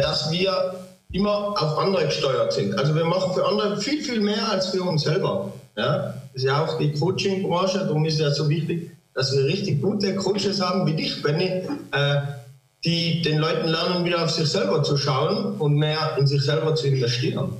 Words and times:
dass 0.00 0.30
wir 0.30 0.74
immer 1.12 1.54
auf 1.60 1.78
andere 1.78 2.06
gesteuert 2.06 2.52
sind. 2.52 2.78
Also 2.78 2.94
wir 2.94 3.04
machen 3.04 3.34
für 3.34 3.46
andere 3.46 3.80
viel, 3.80 4.02
viel 4.02 4.20
mehr 4.20 4.50
als 4.50 4.68
für 4.68 4.82
uns 4.82 5.02
selber. 5.02 5.52
Ja? 5.76 6.14
Das 6.32 6.42
ist 6.42 6.44
ja 6.44 6.64
auch 6.64 6.78
die 6.78 6.92
Coaching-Branche, 6.92 7.80
darum 7.80 8.04
ist 8.04 8.14
es 8.14 8.20
ja 8.20 8.30
so 8.30 8.48
wichtig, 8.48 8.90
dass 9.14 9.36
wir 9.36 9.44
richtig 9.44 9.82
gute 9.82 10.14
Coaches 10.16 10.60
haben 10.60 10.86
wie 10.86 10.94
dich, 10.94 11.22
Benny, 11.22 11.62
äh, 11.90 12.20
die 12.84 13.22
den 13.22 13.38
Leuten 13.38 13.68
lernen, 13.68 14.04
wieder 14.04 14.24
auf 14.24 14.30
sich 14.30 14.48
selber 14.48 14.82
zu 14.82 14.96
schauen 14.96 15.56
und 15.58 15.74
mehr 15.74 16.16
in 16.18 16.26
sich 16.26 16.42
selber 16.42 16.74
zu 16.74 16.86
investieren. 16.86 17.52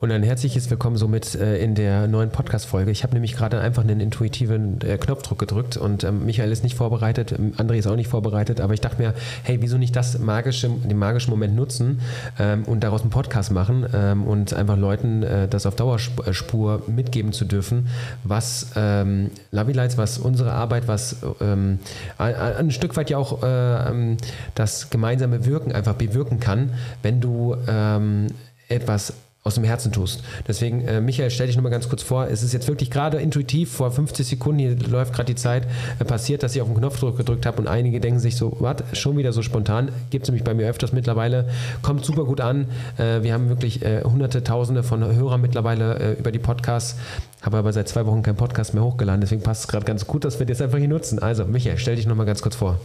Und 0.00 0.12
ein 0.12 0.22
herzliches 0.22 0.70
Willkommen 0.70 0.96
somit 0.96 1.34
äh, 1.34 1.58
in 1.58 1.74
der 1.74 2.06
neuen 2.06 2.30
Podcast-Folge. 2.30 2.92
Ich 2.92 3.02
habe 3.02 3.14
nämlich 3.14 3.34
gerade 3.34 3.60
einfach 3.60 3.82
einen 3.82 3.98
intuitiven 3.98 4.80
äh, 4.82 4.96
Knopfdruck 4.96 5.40
gedrückt 5.40 5.76
und 5.76 6.04
ähm, 6.04 6.24
Michael 6.24 6.52
ist 6.52 6.62
nicht 6.62 6.76
vorbereitet, 6.76 7.32
ähm, 7.32 7.52
André 7.56 7.78
ist 7.78 7.88
auch 7.88 7.96
nicht 7.96 8.06
vorbereitet, 8.06 8.60
aber 8.60 8.74
ich 8.74 8.80
dachte 8.80 9.02
mir, 9.02 9.12
hey, 9.42 9.60
wieso 9.60 9.76
nicht 9.76 9.96
das 9.96 10.16
magische, 10.20 10.68
den 10.68 10.96
magischen 10.96 11.30
Moment 11.30 11.56
nutzen 11.56 12.00
ähm, 12.38 12.62
und 12.66 12.84
daraus 12.84 13.00
einen 13.00 13.10
Podcast 13.10 13.50
machen 13.50 13.88
ähm, 13.92 14.22
und 14.22 14.54
einfach 14.54 14.76
Leuten 14.76 15.24
äh, 15.24 15.48
das 15.48 15.66
auf 15.66 15.74
Dauerspur 15.74 16.82
mitgeben 16.86 17.32
zu 17.32 17.44
dürfen, 17.44 17.88
was 18.22 18.70
ähm, 18.76 19.32
Lights, 19.50 19.98
was 19.98 20.18
unsere 20.18 20.52
Arbeit, 20.52 20.86
was 20.86 21.16
ähm, 21.40 21.80
ein 22.18 22.70
Stück 22.70 22.96
weit 22.96 23.10
ja 23.10 23.18
auch 23.18 23.42
äh, 23.42 23.90
ähm, 23.90 24.16
das 24.54 24.90
gemeinsame 24.90 25.44
Wirken 25.44 25.72
einfach 25.72 25.94
bewirken 25.94 26.38
kann, 26.38 26.74
wenn 27.02 27.20
du 27.20 27.56
etwas 28.68 29.14
aus 29.44 29.54
dem 29.54 29.64
Herzen 29.64 29.92
tust. 29.92 30.22
Deswegen, 30.46 30.86
äh, 30.86 31.00
Michael, 31.00 31.30
stell 31.30 31.46
dich 31.46 31.56
nochmal 31.56 31.72
ganz 31.72 31.88
kurz 31.88 32.02
vor. 32.02 32.26
Es 32.26 32.42
ist 32.42 32.52
jetzt 32.52 32.68
wirklich 32.68 32.90
gerade 32.90 33.18
intuitiv, 33.18 33.72
vor 33.72 33.90
50 33.90 34.26
Sekunden, 34.26 34.58
hier 34.58 34.76
läuft 34.88 35.14
gerade 35.14 35.32
die 35.32 35.36
Zeit, 35.36 35.66
äh, 35.98 36.04
passiert, 36.04 36.42
dass 36.42 36.54
ich 36.54 36.60
auf 36.60 36.68
den 36.68 36.76
Knopfdruck 36.76 37.16
gedrückt 37.16 37.46
habe 37.46 37.58
und 37.58 37.68
einige 37.68 38.00
denken 38.00 38.20
sich 38.20 38.36
so, 38.36 38.56
was, 38.60 38.76
schon 38.92 39.16
wieder 39.16 39.32
so 39.32 39.42
spontan. 39.42 39.90
Gibt 40.10 40.24
es 40.24 40.28
nämlich 40.28 40.44
bei 40.44 40.54
mir 40.54 40.68
öfters 40.68 40.92
mittlerweile. 40.92 41.48
Kommt 41.82 42.04
super 42.04 42.24
gut 42.24 42.40
an. 42.40 42.66
Äh, 42.98 43.22
wir 43.22 43.32
haben 43.32 43.48
wirklich 43.48 43.82
äh, 43.82 44.02
hunderte, 44.02 44.44
tausende 44.44 44.82
von 44.82 45.04
Hörern 45.04 45.40
mittlerweile 45.40 45.98
äh, 45.98 46.12
über 46.14 46.32
die 46.32 46.38
Podcasts. 46.38 46.96
Habe 47.40 47.56
aber 47.56 47.72
seit 47.72 47.88
zwei 47.88 48.04
Wochen 48.06 48.22
keinen 48.22 48.36
Podcast 48.36 48.74
mehr 48.74 48.84
hochgeladen. 48.84 49.20
Deswegen 49.20 49.42
passt 49.42 49.62
es 49.62 49.68
gerade 49.68 49.86
ganz 49.86 50.06
gut, 50.06 50.24
dass 50.24 50.38
wir 50.38 50.46
das 50.46 50.60
einfach 50.60 50.78
hier 50.78 50.88
nutzen. 50.88 51.20
Also, 51.20 51.44
Michael, 51.44 51.78
stell 51.78 51.96
dich 51.96 52.06
nochmal 52.06 52.26
ganz 52.26 52.42
kurz 52.42 52.56
vor. 52.56 52.78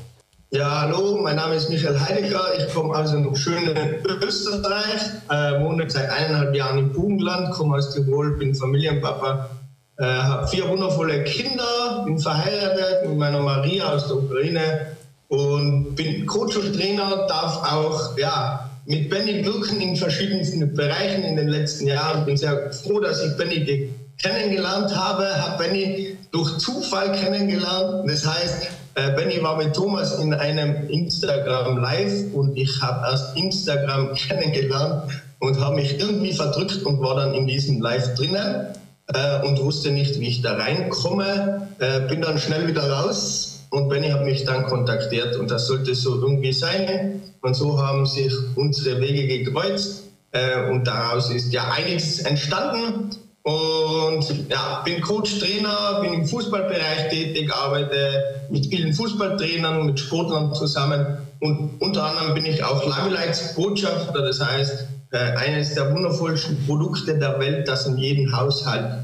Ja, 0.55 0.81
hallo, 0.81 1.17
mein 1.19 1.37
Name 1.37 1.55
ist 1.55 1.71
Michael 1.71 1.99
Heidegger. 1.99 2.43
Ich 2.59 2.71
komme 2.71 2.95
aus 2.95 3.09
dem 3.09 3.35
schönen 3.35 3.75
Österreich, 4.21 5.01
äh, 5.27 5.59
wohne 5.59 5.89
seit 5.89 6.11
eineinhalb 6.11 6.53
Jahren 6.53 6.77
im 6.77 6.93
Bugenland, 6.93 7.49
komme 7.55 7.77
aus 7.77 7.91
Tirol, 7.91 8.37
bin 8.37 8.53
Familienpapa, 8.53 9.49
äh, 9.97 10.03
habe 10.03 10.47
vier 10.47 10.69
wundervolle 10.69 11.23
Kinder, 11.23 12.03
bin 12.05 12.19
verheiratet 12.19 13.09
mit 13.09 13.17
meiner 13.17 13.39
Maria 13.39 13.95
aus 13.95 14.05
der 14.05 14.17
Ukraine 14.17 14.95
und 15.27 15.95
bin 15.95 16.23
Coach 16.27 16.55
und 16.57 16.75
Trainer, 16.75 17.25
darf 17.27 17.73
auch 17.73 18.15
ja, 18.19 18.69
mit 18.85 19.09
Benny 19.09 19.43
wirken 19.43 19.81
in 19.81 19.95
verschiedensten 19.95 20.71
Bereichen 20.75 21.23
in 21.23 21.35
den 21.35 21.47
letzten 21.47 21.87
Jahren. 21.87 22.25
Bin 22.25 22.37
sehr 22.37 22.71
froh, 22.71 22.99
dass 22.99 23.23
ich 23.23 23.35
Benny 23.37 23.89
kennengelernt 24.21 24.95
habe, 24.95 25.35
habe 25.35 25.63
Benny 25.63 26.15
durch 26.31 26.59
Zufall 26.59 27.11
kennengelernt. 27.11 28.07
Das 28.07 28.27
heißt, 28.27 28.67
äh, 28.95 29.11
Benny 29.11 29.41
war 29.41 29.57
mit 29.57 29.75
Thomas 29.75 30.19
in 30.19 30.33
einem 30.33 30.87
Instagram 30.89 31.77
Live 31.77 32.33
und 32.33 32.55
ich 32.57 32.81
habe 32.81 33.05
erst 33.09 33.35
Instagram 33.35 34.13
kennengelernt 34.15 35.11
und 35.39 35.59
habe 35.59 35.75
mich 35.75 35.99
irgendwie 35.99 36.33
verdrückt 36.33 36.83
und 36.83 37.01
war 37.01 37.15
dann 37.15 37.33
in 37.33 37.47
diesem 37.47 37.81
Live 37.81 38.15
drinnen 38.15 38.67
äh, 39.07 39.45
und 39.45 39.59
wusste 39.63 39.91
nicht, 39.91 40.19
wie 40.19 40.27
ich 40.27 40.41
da 40.41 40.53
reinkomme. 40.53 41.67
Äh, 41.79 42.01
bin 42.07 42.21
dann 42.21 42.37
schnell 42.37 42.67
wieder 42.67 42.89
raus 42.89 43.65
und 43.69 43.89
Benny 43.89 44.09
hat 44.09 44.23
mich 44.23 44.43
dann 44.45 44.65
kontaktiert 44.65 45.35
und 45.37 45.49
das 45.49 45.67
sollte 45.67 45.95
so 45.95 46.21
irgendwie 46.21 46.53
sein. 46.53 47.21
Und 47.41 47.55
so 47.55 47.81
haben 47.81 48.05
sich 48.05 48.31
unsere 48.55 49.01
Wege 49.01 49.27
gekreuzt 49.27 50.03
äh, 50.31 50.69
und 50.69 50.85
daraus 50.85 51.31
ist 51.31 51.51
ja 51.51 51.71
einiges 51.71 52.19
entstanden. 52.19 53.09
Und 53.43 54.49
ja, 54.49 54.81
bin 54.85 55.01
Coach, 55.01 55.39
Trainer, 55.39 55.99
bin 56.01 56.13
im 56.13 56.25
Fußballbereich 56.25 57.09
tätig, 57.09 57.53
arbeite 57.53 58.45
mit 58.49 58.67
vielen 58.67 58.93
Fußballtrainern, 58.93 59.85
mit 59.85 59.99
Sportlern 59.99 60.53
zusammen. 60.53 61.17
Und 61.41 61.81
unter 61.81 62.05
anderem 62.05 62.35
bin 62.35 62.45
ich 62.45 62.63
auch 62.63 62.87
Lamelights 62.87 63.53
Botschafter, 63.55 64.21
das 64.21 64.39
heißt, 64.39 64.87
äh, 65.11 65.17
eines 65.17 65.73
der 65.73 65.93
wundervollsten 65.93 66.65
Produkte 66.65 67.19
der 67.19 67.37
Welt, 67.39 67.67
das 67.67 67.85
in 67.85 67.97
jedem 67.97 68.33
Haushalt 68.33 69.03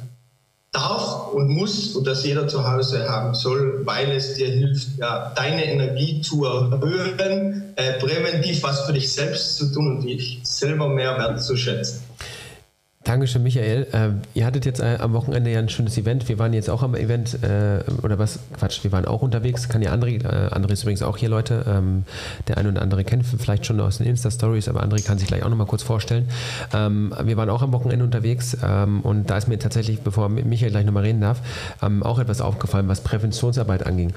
darf 0.72 1.34
und 1.34 1.50
muss 1.50 1.96
und 1.96 2.08
das 2.08 2.24
jeder 2.24 2.48
zu 2.48 2.66
Hause 2.66 3.10
haben 3.10 3.34
soll, 3.34 3.82
weil 3.86 4.12
es 4.12 4.36
dir 4.36 4.48
hilft, 4.48 5.00
ja, 5.00 5.34
deine 5.36 5.66
Energie 5.66 6.22
zu 6.22 6.46
erhöhen, 6.46 7.74
äh, 7.76 7.94
präventiv 8.00 8.64
was 8.64 8.82
für 8.82 8.94
dich 8.94 9.12
selbst 9.12 9.58
zu 9.58 9.72
tun 9.74 9.98
und 9.98 10.04
dich 10.04 10.40
selber 10.44 10.88
mehr 10.88 11.18
wertzuschätzen. 11.18 12.09
Dankeschön, 13.10 13.42
Michael. 13.42 13.88
Äh, 13.92 14.10
ihr 14.38 14.46
hattet 14.46 14.66
jetzt 14.66 14.82
äh, 14.82 15.00
am 15.00 15.14
Wochenende 15.14 15.50
ja 15.50 15.58
ein 15.58 15.68
schönes 15.68 15.98
Event. 15.98 16.30
Wir 16.30 16.38
waren 16.38 16.54
jetzt 16.54 16.70
auch 16.70 16.84
am 16.84 16.94
Event, 16.94 17.40
äh, 17.42 17.80
oder 18.04 18.20
was? 18.20 18.38
Quatsch, 18.54 18.84
wir 18.84 18.92
waren 18.92 19.06
auch 19.06 19.24
unterwegs. 19.24 19.68
Kann 19.68 19.82
ja 19.82 19.92
André, 19.92 20.24
äh, 20.24 20.54
André 20.54 20.74
ist 20.74 20.84
übrigens 20.84 21.02
auch 21.02 21.18
hier, 21.18 21.28
Leute. 21.28 21.66
Ähm, 21.68 22.04
der 22.48 22.60
eine 22.60 22.70
oder 22.70 22.84
andere 22.84 23.04
kennt 23.04 23.26
vielleicht 23.26 23.66
schon 23.66 23.80
aus 23.80 23.98
den 23.98 24.06
Insta-Stories, 24.06 24.68
aber 24.70 24.84
André 24.84 25.04
kann 25.04 25.18
sich 25.18 25.28
gleich 25.28 25.42
auch 25.42 25.50
nochmal 25.50 25.66
kurz 25.66 25.82
vorstellen. 25.82 26.28
Ähm, 26.72 27.12
wir 27.24 27.36
waren 27.36 27.50
auch 27.50 27.64
am 27.64 27.74
Wochenende 27.74 28.06
unterwegs 28.06 28.56
ähm, 28.64 29.02
und 29.02 29.28
da 29.32 29.38
ist 29.38 29.48
mir 29.48 29.58
tatsächlich, 29.58 30.02
bevor 30.02 30.30
Michael 30.30 30.70
gleich 30.70 30.86
nochmal 30.86 31.02
reden 31.02 31.22
darf, 31.22 31.42
ähm, 31.82 32.04
auch 32.04 32.20
etwas 32.20 32.42
aufgefallen, 32.42 32.90
was 32.90 33.02
Präventionsarbeit 33.02 33.88
anging. 33.88 34.14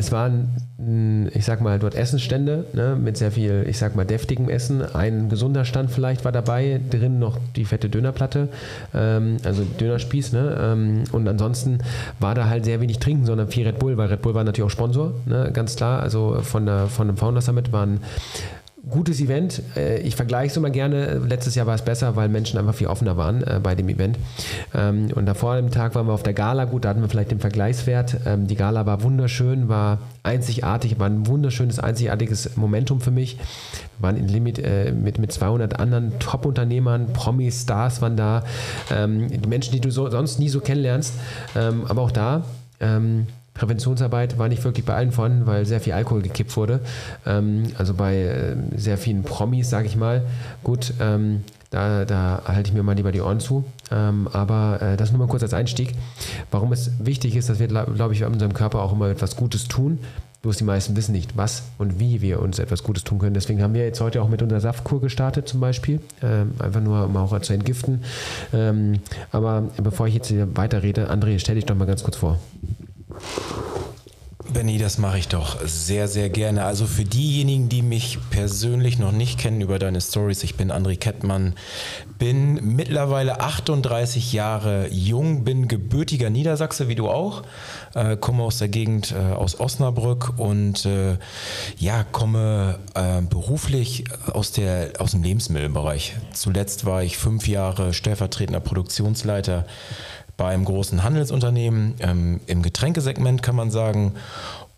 Es 0.00 0.12
waren, 0.12 1.28
ich 1.34 1.44
sag 1.44 1.60
mal, 1.60 1.80
dort 1.80 1.96
Essensstände 1.96 2.66
ne, 2.72 2.96
mit 2.96 3.16
sehr 3.16 3.32
viel, 3.32 3.66
ich 3.68 3.78
sag 3.78 3.96
mal, 3.96 4.04
deftigem 4.04 4.48
Essen. 4.48 4.80
Ein 4.80 5.28
gesunder 5.28 5.64
Stand 5.64 5.90
vielleicht 5.90 6.24
war 6.24 6.30
dabei, 6.30 6.80
drin 6.88 7.18
noch 7.18 7.36
die 7.56 7.64
fette 7.64 7.90
Dönerplatte, 7.90 8.48
ähm, 8.94 9.38
also 9.42 9.64
Dönerspieß. 9.64 10.32
Ne, 10.34 10.56
ähm, 10.60 11.04
und 11.10 11.26
ansonsten 11.26 11.78
war 12.20 12.36
da 12.36 12.48
halt 12.48 12.64
sehr 12.64 12.80
wenig 12.80 13.00
Trinken, 13.00 13.26
sondern 13.26 13.48
viel 13.48 13.66
Red 13.66 13.80
Bull, 13.80 13.96
weil 13.96 14.08
Red 14.08 14.22
Bull 14.22 14.34
war 14.34 14.44
natürlich 14.44 14.66
auch 14.66 14.72
Sponsor, 14.72 15.14
ne, 15.26 15.50
ganz 15.52 15.74
klar. 15.74 16.00
Also 16.00 16.42
von, 16.42 16.66
der, 16.66 16.86
von 16.86 17.08
dem 17.08 17.16
Founder 17.16 17.40
Summit 17.40 17.72
waren 17.72 17.98
gutes 18.90 19.20
Event. 19.20 19.62
Äh, 19.76 20.00
ich 20.00 20.16
vergleiche 20.16 20.50
es 20.50 20.56
immer 20.56 20.70
gerne. 20.70 21.18
Letztes 21.18 21.54
Jahr 21.54 21.66
war 21.66 21.74
es 21.74 21.82
besser, 21.82 22.16
weil 22.16 22.28
Menschen 22.28 22.58
einfach 22.58 22.74
viel 22.74 22.86
offener 22.86 23.16
waren 23.16 23.42
äh, 23.42 23.60
bei 23.62 23.74
dem 23.74 23.88
Event. 23.88 24.18
Ähm, 24.74 25.08
und 25.14 25.26
davor 25.26 25.56
dem 25.56 25.70
Tag 25.70 25.94
waren 25.94 26.06
wir 26.06 26.12
auf 26.12 26.22
der 26.22 26.34
Gala. 26.34 26.64
Gut, 26.64 26.84
da 26.84 26.90
hatten 26.90 27.00
wir 27.00 27.08
vielleicht 27.08 27.30
den 27.30 27.40
Vergleichswert. 27.40 28.16
Ähm, 28.26 28.46
die 28.46 28.56
Gala 28.56 28.86
war 28.86 29.02
wunderschön, 29.02 29.68
war 29.68 29.98
einzigartig, 30.22 30.98
war 30.98 31.06
ein 31.06 31.26
wunderschönes, 31.26 31.78
einzigartiges 31.78 32.56
Momentum 32.56 33.00
für 33.00 33.10
mich. 33.10 33.36
Wir 33.98 34.08
waren 34.08 34.16
in 34.16 34.28
Limit 34.28 34.58
äh, 34.58 34.92
mit, 34.92 35.18
mit 35.18 35.32
200 35.32 35.78
anderen 35.78 36.18
Top-Unternehmern, 36.18 37.12
Promis, 37.12 37.62
Stars 37.62 38.02
waren 38.02 38.16
da. 38.16 38.44
Ähm, 38.90 39.28
die 39.28 39.48
Menschen, 39.48 39.72
die 39.72 39.80
du 39.80 39.90
so, 39.90 40.10
sonst 40.10 40.38
nie 40.38 40.48
so 40.48 40.60
kennenlernst. 40.60 41.14
Aber 41.54 42.02
auch 42.02 42.10
da 42.10 42.44
Präventionsarbeit 43.58 44.38
war 44.38 44.48
nicht 44.48 44.64
wirklich 44.64 44.86
bei 44.86 44.94
allen 44.94 45.12
vorhanden, 45.12 45.46
weil 45.46 45.66
sehr 45.66 45.80
viel 45.80 45.92
Alkohol 45.92 46.22
gekippt 46.22 46.56
wurde. 46.56 46.80
Ähm, 47.26 47.64
also 47.76 47.94
bei 47.94 48.16
äh, 48.16 48.56
sehr 48.76 48.98
vielen 48.98 49.24
Promis, 49.24 49.68
sage 49.68 49.86
ich 49.86 49.96
mal. 49.96 50.22
Gut, 50.62 50.94
ähm, 51.00 51.42
da, 51.70 52.04
da, 52.04 52.42
halte 52.46 52.70
ich 52.70 52.74
mir 52.74 52.82
mal 52.82 52.94
lieber 52.94 53.12
die 53.12 53.20
Ohren 53.20 53.40
zu. 53.40 53.64
Ähm, 53.90 54.28
aber 54.32 54.80
äh, 54.80 54.96
das 54.96 55.10
nur 55.10 55.18
mal 55.18 55.28
kurz 55.28 55.42
als 55.42 55.54
Einstieg. 55.54 55.94
Warum 56.50 56.72
es 56.72 56.92
wichtig 56.98 57.36
ist, 57.36 57.50
dass 57.50 57.58
wir, 57.58 57.66
glaube 57.66 58.14
ich, 58.14 58.24
unserem 58.24 58.54
Körper 58.54 58.80
auch 58.80 58.92
immer 58.92 59.08
etwas 59.08 59.36
Gutes 59.36 59.68
tun. 59.68 59.98
Bloß 60.40 60.56
die 60.56 60.64
meisten 60.64 60.94
wissen 60.94 61.12
nicht, 61.12 61.36
was 61.36 61.64
und 61.78 61.98
wie 61.98 62.22
wir 62.22 62.40
uns 62.40 62.60
etwas 62.60 62.84
Gutes 62.84 63.02
tun 63.02 63.18
können. 63.18 63.34
Deswegen 63.34 63.60
haben 63.60 63.74
wir 63.74 63.84
jetzt 63.84 64.00
heute 64.00 64.22
auch 64.22 64.28
mit 64.28 64.40
unserer 64.40 64.60
Saftkur 64.60 65.00
gestartet, 65.00 65.48
zum 65.48 65.58
Beispiel. 65.58 66.00
Ähm, 66.22 66.52
einfach 66.60 66.80
nur, 66.80 67.06
um 67.06 67.16
auch 67.16 67.38
zu 67.40 67.52
entgiften. 67.52 68.04
Ähm, 68.52 69.00
aber 69.32 69.64
bevor 69.82 70.06
ich 70.06 70.14
jetzt 70.14 70.28
hier 70.28 70.56
weiterrede, 70.56 71.10
André, 71.10 71.40
stell 71.40 71.56
dich 71.56 71.66
doch 71.66 71.74
mal 71.74 71.86
ganz 71.86 72.04
kurz 72.04 72.16
vor. 72.16 72.38
Benny, 74.50 74.78
das 74.78 74.96
mache 74.96 75.18
ich 75.18 75.28
doch 75.28 75.58
sehr, 75.64 76.08
sehr 76.08 76.30
gerne. 76.30 76.64
Also 76.64 76.86
für 76.86 77.04
diejenigen, 77.04 77.68
die 77.68 77.82
mich 77.82 78.18
persönlich 78.30 78.98
noch 78.98 79.12
nicht 79.12 79.38
kennen 79.38 79.60
über 79.60 79.78
deine 79.78 80.00
Stories, 80.00 80.42
ich 80.42 80.56
bin 80.56 80.72
André 80.72 80.96
Kettmann, 80.96 81.54
bin 82.18 82.74
mittlerweile 82.74 83.40
38 83.40 84.32
Jahre 84.32 84.88
jung, 84.90 85.44
bin 85.44 85.68
gebürtiger 85.68 86.30
Niedersachse, 86.30 86.88
wie 86.88 86.94
du 86.94 87.08
auch, 87.10 87.42
äh, 87.94 88.16
komme 88.16 88.42
aus 88.42 88.56
der 88.58 88.68
Gegend 88.68 89.12
äh, 89.12 89.34
aus 89.34 89.60
Osnabrück 89.60 90.38
und 90.38 90.86
äh, 90.86 91.18
ja, 91.76 92.04
komme 92.04 92.78
äh, 92.94 93.20
beruflich 93.20 94.04
aus, 94.32 94.52
der, 94.52 94.92
aus 94.98 95.10
dem 95.10 95.22
Lebensmittelbereich. 95.22 96.16
Zuletzt 96.32 96.86
war 96.86 97.02
ich 97.02 97.18
fünf 97.18 97.46
Jahre 97.48 97.92
stellvertretender 97.92 98.60
Produktionsleiter 98.60 99.66
bei 100.38 100.54
einem 100.54 100.64
großen 100.64 101.02
Handelsunternehmen 101.02 101.96
ähm, 101.98 102.40
im 102.46 102.62
Getränkesegment, 102.62 103.42
kann 103.42 103.56
man 103.56 103.70
sagen. 103.70 104.14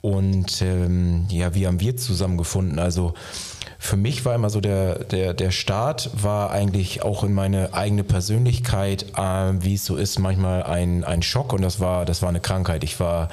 Und 0.01 0.63
ähm, 0.63 1.27
ja, 1.29 1.55
wie 1.55 1.67
haben 1.67 1.79
wir 1.79 1.97
zusammengefunden? 1.97 2.79
Also 2.79 3.13
für 3.79 3.99
mich 3.99 4.25
war 4.25 4.35
immer 4.35 4.49
so 4.49 4.63
der, 4.63 5.05
der, 5.05 5.35
der 5.35 5.51
Start, 5.51 6.11
war 6.15 6.51
eigentlich 6.51 7.03
auch 7.03 7.25
in 7.25 7.35
meine 7.35 7.75
eigene 7.75 8.05
Persönlichkeit, 8.05 9.07
äh, 9.17 9.53
wie 9.63 9.75
es 9.75 9.85
so 9.85 9.97
ist, 9.97 10.19
manchmal 10.19 10.63
ein, 10.63 11.05
ein 11.05 11.23
Schock 11.23 11.53
und 11.53 11.61
das 11.61 11.81
war, 11.81 12.07
das 12.07 12.23
war 12.23 12.31
eine 12.31 12.41
Krankheit. 12.41 12.83
Ich 12.83 12.99
war 12.99 13.29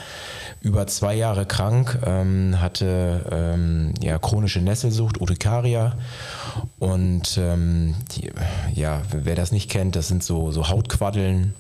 über 0.62 0.86
zwei 0.88 1.16
Jahre 1.16 1.46
krank, 1.46 2.00
ähm, 2.06 2.60
hatte 2.60 3.26
ähm, 3.32 3.94
ja, 4.02 4.20
chronische 4.20 4.60
Nesselsucht, 4.60 5.22
Urtikaria. 5.22 5.98
Und 6.80 7.38
ähm, 7.38 7.96
die, 8.12 8.32
ja, 8.74 9.02
wer 9.12 9.36
das 9.36 9.54
nicht 9.54 9.70
kennt, 9.70 9.96
das 9.96 10.10
sind 10.10 10.24
so, 10.24 10.52
so 10.52 10.68
Hautquaddeln, 10.68 11.54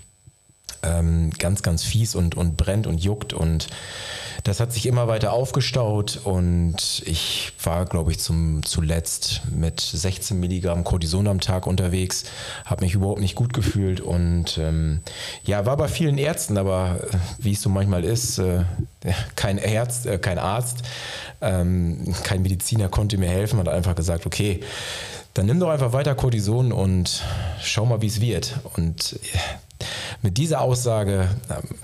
ähm, 0.88 1.32
ganz, 1.38 1.62
ganz 1.62 1.84
fies 1.84 2.16
und, 2.16 2.36
und 2.36 2.58
brennt 2.58 2.88
und 2.88 3.04
juckt. 3.04 3.34
Und 3.34 3.68
das 4.44 4.60
hat 4.60 4.72
sich 4.72 4.86
immer 4.86 5.08
weiter 5.08 5.34
aufgestaut. 5.34 6.22
Und 6.24 7.02
ich 7.06 7.54
war, 7.64 7.86
glaube 7.86 8.12
ich, 8.12 8.20
zum, 8.20 8.64
zuletzt 8.64 9.42
mit 9.52 9.80
16 9.80 10.40
Milligramm 10.40 10.84
Cortison 10.84 11.28
am 11.28 11.40
Tag 11.40 11.68
unterwegs, 11.68 12.26
habe 12.66 12.86
mich 12.86 12.94
überhaupt 12.94 13.20
nicht 13.20 13.36
gut 13.36 13.54
gefühlt. 13.54 14.00
Und 14.00 14.58
ähm, 14.58 15.02
ja, 15.44 15.66
war 15.66 15.78
bei 15.78 15.88
vielen 15.88 16.18
Ärzten, 16.18 16.58
aber 16.58 17.00
äh, 17.12 17.18
wie 17.40 17.54
es 17.54 17.62
so 17.62 17.70
manchmal 17.70 18.04
ist, 18.04 18.38
äh, 18.40 18.64
kein, 19.36 19.60
Arzt, 19.60 20.06
äh, 20.06 20.18
kein 20.18 20.40
Arzt, 20.40 20.84
ähm, 21.42 22.16
kein 22.24 22.42
Mediziner 22.42 22.90
konnte 22.90 23.18
mir 23.18 23.30
helfen, 23.30 23.60
hat 23.60 23.68
einfach 23.68 23.96
gesagt, 23.96 24.26
okay, 24.26 24.62
dann 25.34 25.46
nimm 25.46 25.60
doch 25.60 25.70
einfach 25.70 25.94
weiter 25.94 26.16
Cortison 26.16 26.72
und 26.72 27.24
schau 27.62 27.86
mal, 27.86 28.02
wie 28.02 28.08
es 28.08 28.22
wird. 28.22 28.60
Und 28.76 29.20
mit 30.22 30.38
dieser 30.38 30.62
Aussage 30.62 31.30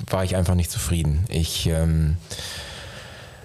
war 0.10 0.24
ich 0.24 0.36
einfach 0.36 0.56
nicht 0.56 0.72
zufrieden. 0.72 1.26
Ich 1.30 1.68
ähm, 1.68 2.18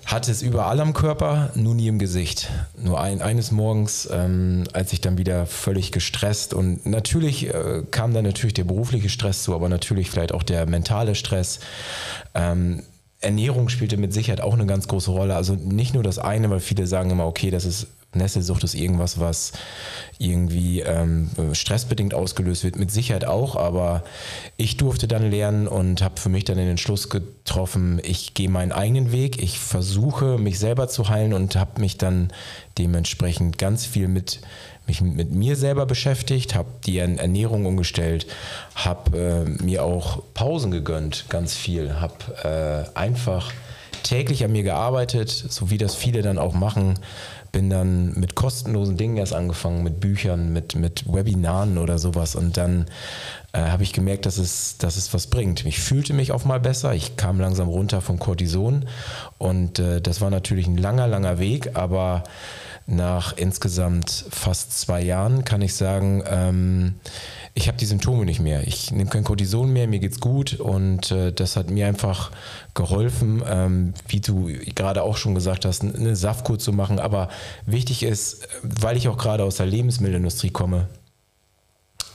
hatte 0.08 0.30
es 0.30 0.40
überall 0.40 0.80
am 0.80 0.94
Körper, 0.94 1.50
nur 1.54 1.74
nie 1.74 1.88
im 1.88 1.98
Gesicht. 1.98 2.48
Nur 2.82 3.00
ein, 3.00 3.20
eines 3.20 3.50
Morgens, 3.50 4.08
ähm, 4.10 4.64
als 4.72 4.92
ich 4.94 5.02
dann 5.02 5.18
wieder 5.18 5.44
völlig 5.44 5.92
gestresst 5.92 6.54
und 6.54 6.86
natürlich 6.86 7.52
äh, 7.52 7.82
kam 7.90 8.14
dann 8.14 8.24
natürlich 8.24 8.54
der 8.54 8.64
berufliche 8.64 9.10
Stress 9.10 9.42
zu, 9.42 9.54
aber 9.54 9.68
natürlich 9.68 10.10
vielleicht 10.10 10.32
auch 10.32 10.42
der 10.42 10.66
mentale 10.66 11.14
Stress. 11.14 11.60
Ähm, 12.34 12.82
Ernährung 13.20 13.68
spielte 13.68 13.96
mit 13.96 14.14
Sicherheit 14.14 14.40
auch 14.40 14.54
eine 14.54 14.64
ganz 14.64 14.88
große 14.88 15.10
Rolle. 15.10 15.36
Also 15.36 15.54
nicht 15.54 15.92
nur 15.92 16.02
das 16.02 16.18
eine, 16.18 16.48
weil 16.48 16.60
viele 16.60 16.86
sagen 16.86 17.10
immer, 17.10 17.26
okay, 17.26 17.50
das 17.50 17.64
ist 17.64 17.88
Nesselsucht 18.14 18.64
ist 18.64 18.74
irgendwas, 18.74 19.20
was 19.20 19.52
irgendwie 20.18 20.80
ähm, 20.80 21.30
stressbedingt 21.52 22.14
ausgelöst 22.14 22.64
wird, 22.64 22.76
mit 22.76 22.90
Sicherheit 22.90 23.26
auch, 23.26 23.54
aber 23.54 24.02
ich 24.56 24.78
durfte 24.78 25.06
dann 25.06 25.30
lernen 25.30 25.68
und 25.68 26.00
habe 26.00 26.18
für 26.18 26.30
mich 26.30 26.44
dann 26.44 26.56
den 26.56 26.68
Entschluss 26.68 27.10
getroffen, 27.10 28.00
ich 28.02 28.32
gehe 28.32 28.48
meinen 28.48 28.72
eigenen 28.72 29.12
Weg, 29.12 29.42
ich 29.42 29.58
versuche 29.58 30.38
mich 30.38 30.58
selber 30.58 30.88
zu 30.88 31.10
heilen 31.10 31.34
und 31.34 31.56
habe 31.56 31.80
mich 31.80 31.98
dann 31.98 32.32
dementsprechend 32.78 33.58
ganz 33.58 33.84
viel 33.84 34.08
mit 34.08 34.40
mich 34.86 35.02
mit 35.02 35.30
mir 35.30 35.54
selber 35.54 35.84
beschäftigt, 35.84 36.54
habe 36.54 36.70
die 36.86 36.96
Ernährung 36.96 37.66
umgestellt, 37.66 38.26
habe 38.74 39.18
äh, 39.18 39.62
mir 39.62 39.84
auch 39.84 40.22
Pausen 40.32 40.70
gegönnt, 40.70 41.26
ganz 41.28 41.54
viel, 41.54 42.00
habe 42.00 42.86
äh, 42.94 42.98
einfach 42.98 43.52
täglich 44.02 44.42
an 44.44 44.52
mir 44.52 44.62
gearbeitet, 44.62 45.28
so 45.28 45.68
wie 45.70 45.76
das 45.76 45.94
viele 45.94 46.22
dann 46.22 46.38
auch 46.38 46.54
machen 46.54 46.94
bin 47.52 47.70
dann 47.70 48.12
mit 48.18 48.34
kostenlosen 48.34 48.96
Dingen 48.96 49.16
erst 49.16 49.32
angefangen, 49.32 49.82
mit 49.82 50.00
Büchern, 50.00 50.52
mit, 50.52 50.74
mit 50.74 51.12
Webinaren 51.12 51.78
oder 51.78 51.98
sowas. 51.98 52.36
Und 52.36 52.56
dann 52.56 52.86
äh, 53.52 53.60
habe 53.60 53.82
ich 53.82 53.92
gemerkt, 53.92 54.26
dass 54.26 54.38
es, 54.38 54.78
dass 54.78 54.96
es 54.96 55.12
was 55.14 55.28
bringt. 55.28 55.64
Ich 55.64 55.78
fühlte 55.78 56.12
mich 56.12 56.32
auch 56.32 56.44
mal 56.44 56.60
besser. 56.60 56.94
Ich 56.94 57.16
kam 57.16 57.40
langsam 57.40 57.68
runter 57.68 58.00
vom 58.00 58.18
Cortison. 58.18 58.86
Und 59.38 59.78
äh, 59.78 60.00
das 60.00 60.20
war 60.20 60.30
natürlich 60.30 60.66
ein 60.66 60.76
langer, 60.76 61.08
langer 61.08 61.38
Weg, 61.38 61.76
aber 61.76 62.24
nach 62.86 63.36
insgesamt 63.36 64.24
fast 64.30 64.78
zwei 64.80 65.02
Jahren 65.02 65.44
kann 65.44 65.60
ich 65.60 65.74
sagen, 65.74 66.24
ähm, 66.26 66.94
ich 67.58 67.66
habe 67.66 67.76
die 67.76 67.86
Symptome 67.86 68.24
nicht 68.24 68.38
mehr. 68.38 68.66
Ich 68.66 68.92
nehme 68.92 69.10
kein 69.10 69.24
Cortison 69.24 69.72
mehr, 69.72 69.88
mir 69.88 69.98
geht's 69.98 70.20
gut 70.20 70.60
und 70.60 71.10
äh, 71.10 71.32
das 71.32 71.56
hat 71.56 71.70
mir 71.70 71.88
einfach 71.88 72.30
geholfen, 72.74 73.42
ähm, 73.46 73.94
wie 74.06 74.20
du 74.20 74.46
gerade 74.76 75.02
auch 75.02 75.16
schon 75.16 75.34
gesagt 75.34 75.64
hast, 75.64 75.82
eine 75.82 76.14
Saftkur 76.14 76.60
zu 76.60 76.72
machen. 76.72 77.00
Aber 77.00 77.28
wichtig 77.66 78.04
ist, 78.04 78.46
weil 78.62 78.96
ich 78.96 79.08
auch 79.08 79.18
gerade 79.18 79.42
aus 79.42 79.56
der 79.56 79.66
Lebensmittelindustrie 79.66 80.50
komme, 80.50 80.86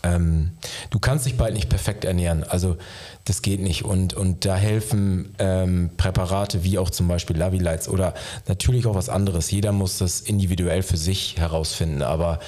ähm, 0.04 0.52
du 0.92 1.00
kannst 1.00 1.26
dich 1.26 1.36
bald 1.36 1.54
nicht 1.54 1.68
perfekt 1.68 2.06
ernähren. 2.06 2.46
Also 2.46 2.78
das 3.26 3.42
geht 3.42 3.60
nicht. 3.60 3.84
Und, 3.84 4.14
und 4.14 4.46
da 4.46 4.56
helfen 4.56 5.36
ähm, 5.40 5.90
Präparate 5.98 6.64
wie 6.64 6.78
auch 6.78 6.90
zum 6.90 7.10
Beispiel 7.10 7.36
Lavilites 7.38 7.90
oder 7.90 8.14
natürlich 8.48 8.88
auch 8.88 8.96
was 8.96 9.10
anderes. 9.10 9.52
Jeder 9.52 9.74
muss 9.74 9.98
das 9.98 10.22
individuell 10.22 10.84
für 10.84 10.98
sich 10.98 11.36
herausfinden. 11.38 12.02
Aber 12.02 12.40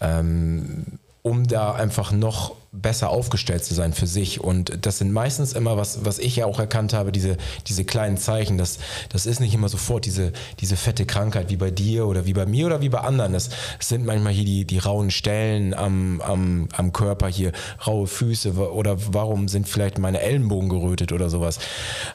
ähm, 0.00 0.98
um 1.22 1.46
da 1.46 1.72
einfach 1.72 2.12
noch 2.12 2.54
besser 2.72 3.10
aufgestellt 3.10 3.64
zu 3.64 3.74
sein 3.74 3.92
für 3.92 4.06
sich. 4.06 4.40
Und 4.40 4.86
das 4.86 4.98
sind 4.98 5.12
meistens 5.12 5.54
immer, 5.54 5.76
was, 5.76 6.04
was 6.04 6.18
ich 6.20 6.36
ja 6.36 6.46
auch 6.46 6.60
erkannt 6.60 6.92
habe, 6.92 7.10
diese, 7.10 7.36
diese 7.66 7.84
kleinen 7.84 8.16
Zeichen. 8.16 8.58
Das, 8.58 8.78
das 9.08 9.26
ist 9.26 9.40
nicht 9.40 9.52
immer 9.54 9.68
sofort 9.68 10.06
diese, 10.06 10.32
diese 10.60 10.76
fette 10.76 11.04
Krankheit 11.04 11.50
wie 11.50 11.56
bei 11.56 11.72
dir 11.72 12.06
oder 12.06 12.26
wie 12.26 12.32
bei 12.32 12.46
mir 12.46 12.66
oder 12.66 12.80
wie 12.80 12.88
bei 12.88 13.00
anderen. 13.00 13.32
Das, 13.32 13.50
sind 13.80 14.06
manchmal 14.06 14.32
hier 14.32 14.44
die, 14.44 14.64
die 14.64 14.78
rauen 14.78 15.10
Stellen 15.10 15.74
am, 15.74 16.20
am, 16.20 16.68
am 16.72 16.92
Körper 16.92 17.26
hier, 17.26 17.52
raue 17.86 18.06
Füße 18.06 18.52
oder 18.54 18.96
warum 19.12 19.48
sind 19.48 19.68
vielleicht 19.68 19.98
meine 19.98 20.20
Ellenbogen 20.20 20.68
gerötet 20.68 21.12
oder 21.12 21.28
sowas. 21.28 21.58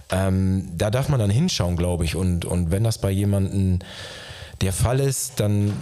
Ähm, 0.09 0.69
da 0.77 0.89
darf 0.89 1.09
man 1.09 1.19
dann 1.19 1.29
hinschauen, 1.29 1.75
glaube 1.75 2.05
ich. 2.05 2.15
Und, 2.15 2.45
und 2.45 2.71
wenn 2.71 2.83
das 2.83 2.97
bei 2.97 3.11
jemandem 3.11 3.79
der 4.61 4.71
Fall 4.71 5.01
ist, 5.01 5.39
dann 5.41 5.73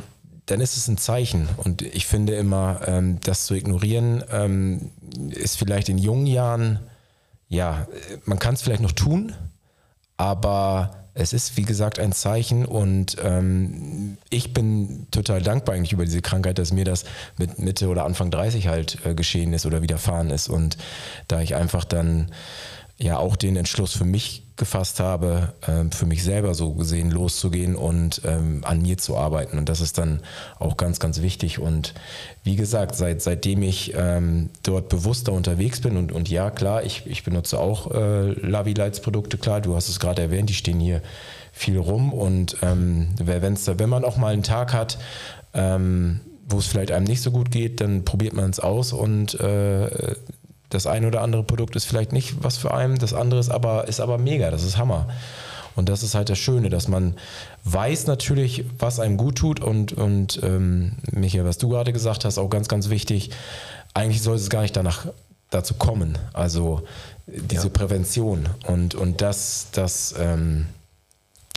dann 0.45 0.61
ist 0.61 0.77
es 0.77 0.87
ein 0.87 0.97
Zeichen. 0.97 1.47
Und 1.57 1.81
ich 1.81 2.05
finde 2.05 2.35
immer, 2.35 2.81
ähm, 2.85 3.19
das 3.21 3.45
zu 3.45 3.53
ignorieren, 3.53 4.23
ähm, 4.31 4.91
ist 5.29 5.57
vielleicht 5.57 5.89
in 5.89 5.97
jungen 5.97 6.27
Jahren, 6.27 6.79
ja, 7.49 7.87
man 8.25 8.39
kann 8.39 8.55
es 8.55 8.61
vielleicht 8.61 8.81
noch 8.81 8.91
tun, 8.91 9.33
aber 10.17 11.03
es 11.15 11.33
ist, 11.33 11.57
wie 11.57 11.63
gesagt, 11.63 11.99
ein 11.99 12.11
Zeichen 12.11 12.65
und 12.65 13.17
ähm, 13.23 14.17
ich 14.29 14.53
bin 14.53 15.05
total 15.11 15.41
dankbar 15.41 15.75
eigentlich 15.75 15.93
über 15.93 16.05
diese 16.05 16.21
Krankheit, 16.21 16.57
dass 16.57 16.73
mir 16.73 16.85
das 16.85 17.05
mit 17.37 17.59
Mitte 17.59 17.87
oder 17.87 18.05
Anfang 18.05 18.31
30 18.31 18.67
halt 18.67 19.05
äh, 19.05 19.13
geschehen 19.13 19.53
ist 19.53 19.67
oder 19.67 19.83
widerfahren 19.83 20.31
ist. 20.31 20.49
Und 20.49 20.77
da 21.27 21.41
ich 21.41 21.53
einfach 21.55 21.83
dann 21.85 22.31
ja 23.03 23.17
auch 23.17 23.35
den 23.35 23.55
Entschluss 23.55 23.93
für 23.93 24.05
mich 24.05 24.43
gefasst 24.55 24.99
habe, 24.99 25.53
ähm, 25.67 25.91
für 25.91 26.05
mich 26.05 26.23
selber 26.23 26.53
so 26.53 26.73
gesehen 26.73 27.09
loszugehen 27.09 27.75
und 27.75 28.21
ähm, 28.23 28.61
an 28.63 28.81
mir 28.81 28.97
zu 28.97 29.17
arbeiten. 29.17 29.57
Und 29.57 29.67
das 29.67 29.81
ist 29.81 29.97
dann 29.97 30.21
auch 30.59 30.77
ganz, 30.77 30.99
ganz 30.99 31.21
wichtig. 31.21 31.59
Und 31.59 31.93
wie 32.43 32.55
gesagt, 32.55 32.95
seit, 32.95 33.21
seitdem 33.21 33.63
ich 33.63 33.93
ähm, 33.95 34.49
dort 34.61 34.89
bewusster 34.89 35.33
unterwegs 35.33 35.81
bin 35.81 35.97
und, 35.97 36.11
und 36.11 36.29
ja, 36.29 36.51
klar, 36.51 36.83
ich, 36.83 37.07
ich 37.07 37.23
benutze 37.23 37.59
auch 37.59 37.91
äh, 37.91 38.31
Lavi-Lights 38.31 39.01
Produkte, 39.01 39.37
klar, 39.37 39.59
du 39.59 39.75
hast 39.75 39.89
es 39.89 39.99
gerade 39.99 40.21
erwähnt, 40.21 40.49
die 40.49 40.53
stehen 40.53 40.79
hier 40.79 41.01
viel 41.51 41.77
rum. 41.77 42.13
Und 42.13 42.57
ähm, 42.61 43.09
wenn's, 43.17 43.67
wenn 43.67 43.89
man 43.89 44.05
auch 44.05 44.17
mal 44.17 44.33
einen 44.33 44.43
Tag 44.43 44.73
hat, 44.73 44.99
ähm, 45.55 46.21
wo 46.47 46.59
es 46.59 46.67
vielleicht 46.67 46.91
einem 46.91 47.05
nicht 47.05 47.21
so 47.21 47.31
gut 47.31 47.49
geht, 47.51 47.81
dann 47.81 48.05
probiert 48.05 48.33
man 48.33 48.49
es 48.49 48.59
aus 48.59 48.93
und 48.93 49.39
äh, 49.39 50.15
das 50.73 50.87
eine 50.87 51.07
oder 51.07 51.21
andere 51.21 51.43
Produkt 51.43 51.75
ist 51.75 51.85
vielleicht 51.85 52.11
nicht 52.11 52.43
was 52.43 52.57
für 52.57 52.73
einen, 52.73 52.97
das 52.97 53.13
andere 53.13 53.39
ist 53.39 53.49
aber, 53.49 53.87
ist 53.87 53.99
aber 53.99 54.17
mega, 54.17 54.51
das 54.51 54.63
ist 54.63 54.77
Hammer. 54.77 55.07
Und 55.75 55.89
das 55.89 56.03
ist 56.03 56.13
halt 56.13 56.29
das 56.29 56.37
Schöne, 56.37 56.69
dass 56.69 56.87
man 56.87 57.15
weiß 57.63 58.05
natürlich, 58.05 58.65
was 58.77 58.99
einem 58.99 59.17
gut 59.17 59.37
tut 59.37 59.59
und, 59.59 59.93
und 59.93 60.39
ähm, 60.43 60.93
Michael, 61.11 61.45
was 61.45 61.57
du 61.57 61.69
gerade 61.69 61.93
gesagt 61.93 62.25
hast, 62.25 62.37
auch 62.37 62.49
ganz, 62.49 62.67
ganz 62.67 62.89
wichtig, 62.89 63.31
eigentlich 63.93 64.21
soll 64.21 64.35
es 64.35 64.49
gar 64.49 64.61
nicht 64.61 64.75
danach 64.75 65.07
dazu 65.49 65.73
kommen. 65.73 66.17
Also 66.33 66.83
diese 67.25 67.67
ja. 67.67 67.73
Prävention 67.73 68.49
und, 68.67 68.95
und 68.95 69.21
das, 69.21 69.67
das 69.71 70.13
ähm, 70.19 70.67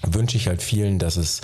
wünsche 0.02 0.36
ich 0.36 0.48
halt 0.48 0.62
vielen, 0.62 0.98
dass 0.98 1.16
es 1.16 1.42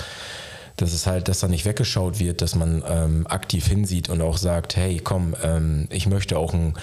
dass 0.76 0.94
es 0.94 1.06
halt, 1.06 1.28
dass 1.28 1.40
da 1.40 1.48
nicht 1.48 1.66
weggeschaut 1.66 2.18
wird, 2.18 2.40
dass 2.40 2.54
man 2.54 2.82
ähm, 2.88 3.26
aktiv 3.26 3.66
hinsieht 3.66 4.08
und 4.08 4.22
auch 4.22 4.38
sagt, 4.38 4.74
hey, 4.74 5.00
komm, 5.04 5.36
ähm, 5.42 5.86
ich 5.90 6.06
möchte 6.06 6.38
auch 6.38 6.54
ein 6.54 6.74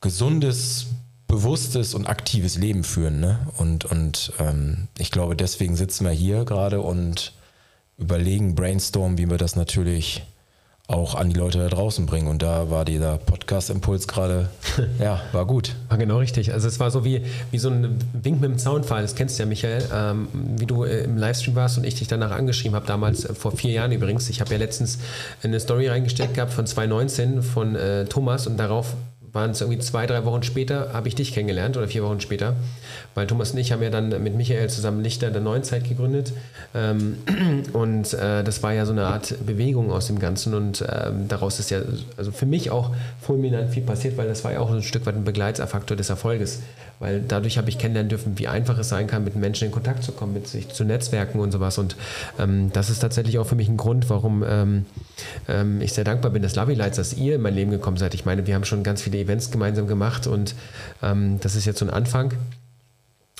gesundes, 0.00 0.86
bewusstes 1.26 1.94
und 1.94 2.06
aktives 2.06 2.56
Leben 2.56 2.84
führen. 2.84 3.20
Ne? 3.20 3.38
Und, 3.58 3.84
und 3.84 4.32
ähm, 4.38 4.88
ich 4.98 5.10
glaube, 5.10 5.36
deswegen 5.36 5.76
sitzen 5.76 6.04
wir 6.04 6.12
hier 6.12 6.44
gerade 6.44 6.80
und 6.80 7.32
überlegen, 7.98 8.54
brainstormen, 8.54 9.18
wie 9.18 9.28
wir 9.28 9.36
das 9.36 9.56
natürlich 9.56 10.22
auch 10.90 11.14
an 11.14 11.30
die 11.30 11.38
Leute 11.38 11.58
da 11.58 11.68
draußen 11.68 12.04
bringen. 12.04 12.26
Und 12.26 12.42
da 12.42 12.68
war 12.68 12.84
dieser 12.84 13.18
Podcast-Impuls 13.18 14.08
gerade, 14.08 14.48
ja, 14.98 15.20
war 15.30 15.46
gut. 15.46 15.76
War 15.88 15.98
genau 15.98 16.18
richtig. 16.18 16.52
Also 16.52 16.66
es 16.66 16.80
war 16.80 16.90
so 16.90 17.04
wie, 17.04 17.22
wie 17.52 17.58
so 17.58 17.70
ein 17.70 17.96
Wink 18.12 18.40
mit 18.40 18.50
dem 18.50 18.58
Zaunfall, 18.58 19.02
das 19.02 19.14
kennst 19.14 19.38
du 19.38 19.44
ja, 19.44 19.48
Michael, 19.48 19.84
ähm, 19.94 20.28
wie 20.56 20.66
du 20.66 20.82
äh, 20.82 21.04
im 21.04 21.16
Livestream 21.16 21.54
warst 21.54 21.78
und 21.78 21.84
ich 21.84 21.94
dich 21.94 22.08
danach 22.08 22.32
angeschrieben 22.32 22.74
habe, 22.74 22.86
damals 22.86 23.24
äh, 23.24 23.34
vor 23.34 23.52
vier 23.52 23.70
Jahren 23.70 23.92
übrigens. 23.92 24.28
Ich 24.30 24.40
habe 24.40 24.50
ja 24.50 24.58
letztens 24.58 24.98
eine 25.44 25.60
Story 25.60 25.88
reingestellt 25.88 26.34
gehabt 26.34 26.52
von 26.52 26.66
2019 26.66 27.42
von 27.42 27.76
äh, 27.76 28.06
Thomas 28.06 28.48
und 28.48 28.56
darauf 28.56 28.94
waren 29.32 29.50
es 29.50 29.60
irgendwie 29.60 29.78
zwei, 29.78 30.06
drei 30.06 30.24
Wochen 30.24 30.42
später, 30.42 30.92
habe 30.92 31.08
ich 31.08 31.14
dich 31.14 31.32
kennengelernt 31.32 31.76
oder 31.76 31.88
vier 31.88 32.02
Wochen 32.02 32.20
später, 32.20 32.56
weil 33.14 33.26
Thomas 33.26 33.52
und 33.52 33.58
ich 33.58 33.72
haben 33.72 33.82
ja 33.82 33.90
dann 33.90 34.08
mit 34.22 34.34
Michael 34.34 34.68
zusammen 34.68 35.02
Lichter 35.02 35.30
der 35.30 35.40
neuen 35.40 35.62
Zeit 35.62 35.88
gegründet. 35.88 36.32
Ähm, 36.74 37.18
und 37.72 38.12
äh, 38.14 38.42
das 38.42 38.62
war 38.62 38.72
ja 38.72 38.86
so 38.86 38.92
eine 38.92 39.06
Art 39.06 39.34
Bewegung 39.46 39.92
aus 39.92 40.06
dem 40.08 40.18
Ganzen. 40.18 40.54
Und 40.54 40.84
ähm, 40.88 41.28
daraus 41.28 41.60
ist 41.60 41.70
ja 41.70 41.80
also 42.16 42.32
für 42.32 42.46
mich 42.46 42.70
auch 42.70 42.90
fulminant 43.20 43.70
viel 43.70 43.82
passiert, 43.82 44.16
weil 44.16 44.28
das 44.28 44.44
war 44.44 44.52
ja 44.52 44.60
auch 44.60 44.70
ein 44.70 44.82
Stück 44.82 45.06
weit 45.06 45.14
ein 45.14 45.24
Begleiterfaktor 45.24 45.96
des 45.96 46.10
Erfolges, 46.10 46.60
weil 46.98 47.22
dadurch 47.26 47.58
habe 47.58 47.68
ich 47.68 47.78
kennenlernen 47.78 48.10
dürfen, 48.10 48.38
wie 48.38 48.48
einfach 48.48 48.78
es 48.78 48.88
sein 48.88 49.06
kann, 49.06 49.24
mit 49.24 49.36
Menschen 49.36 49.66
in 49.66 49.72
Kontakt 49.72 50.02
zu 50.02 50.12
kommen, 50.12 50.34
mit 50.34 50.48
sich 50.48 50.68
zu 50.68 50.84
netzwerken 50.84 51.40
und 51.40 51.52
sowas. 51.52 51.78
Und 51.78 51.96
ähm, 52.38 52.70
das 52.72 52.90
ist 52.90 53.00
tatsächlich 53.00 53.38
auch 53.38 53.46
für 53.46 53.56
mich 53.56 53.68
ein 53.68 53.76
Grund, 53.76 54.10
warum 54.10 54.44
ähm, 54.46 54.86
ähm, 55.48 55.80
ich 55.80 55.92
sehr 55.92 56.04
dankbar 56.04 56.32
bin, 56.32 56.42
dass 56.42 56.56
Lovey 56.56 56.74
Lights, 56.74 56.96
dass 56.96 57.14
ihr 57.14 57.36
in 57.36 57.42
mein 57.42 57.54
Leben 57.54 57.70
gekommen 57.70 57.96
seid. 57.96 58.14
Ich 58.14 58.24
meine, 58.24 58.46
wir 58.46 58.54
haben 58.54 58.64
schon 58.64 58.82
ganz 58.82 59.02
viele 59.02 59.19
Events 59.20 59.50
gemeinsam 59.50 59.86
gemacht 59.86 60.26
und 60.26 60.54
ähm, 61.02 61.38
das 61.40 61.54
ist 61.54 61.64
jetzt 61.64 61.78
so 61.78 61.84
ein 61.84 61.90
Anfang. 61.90 62.34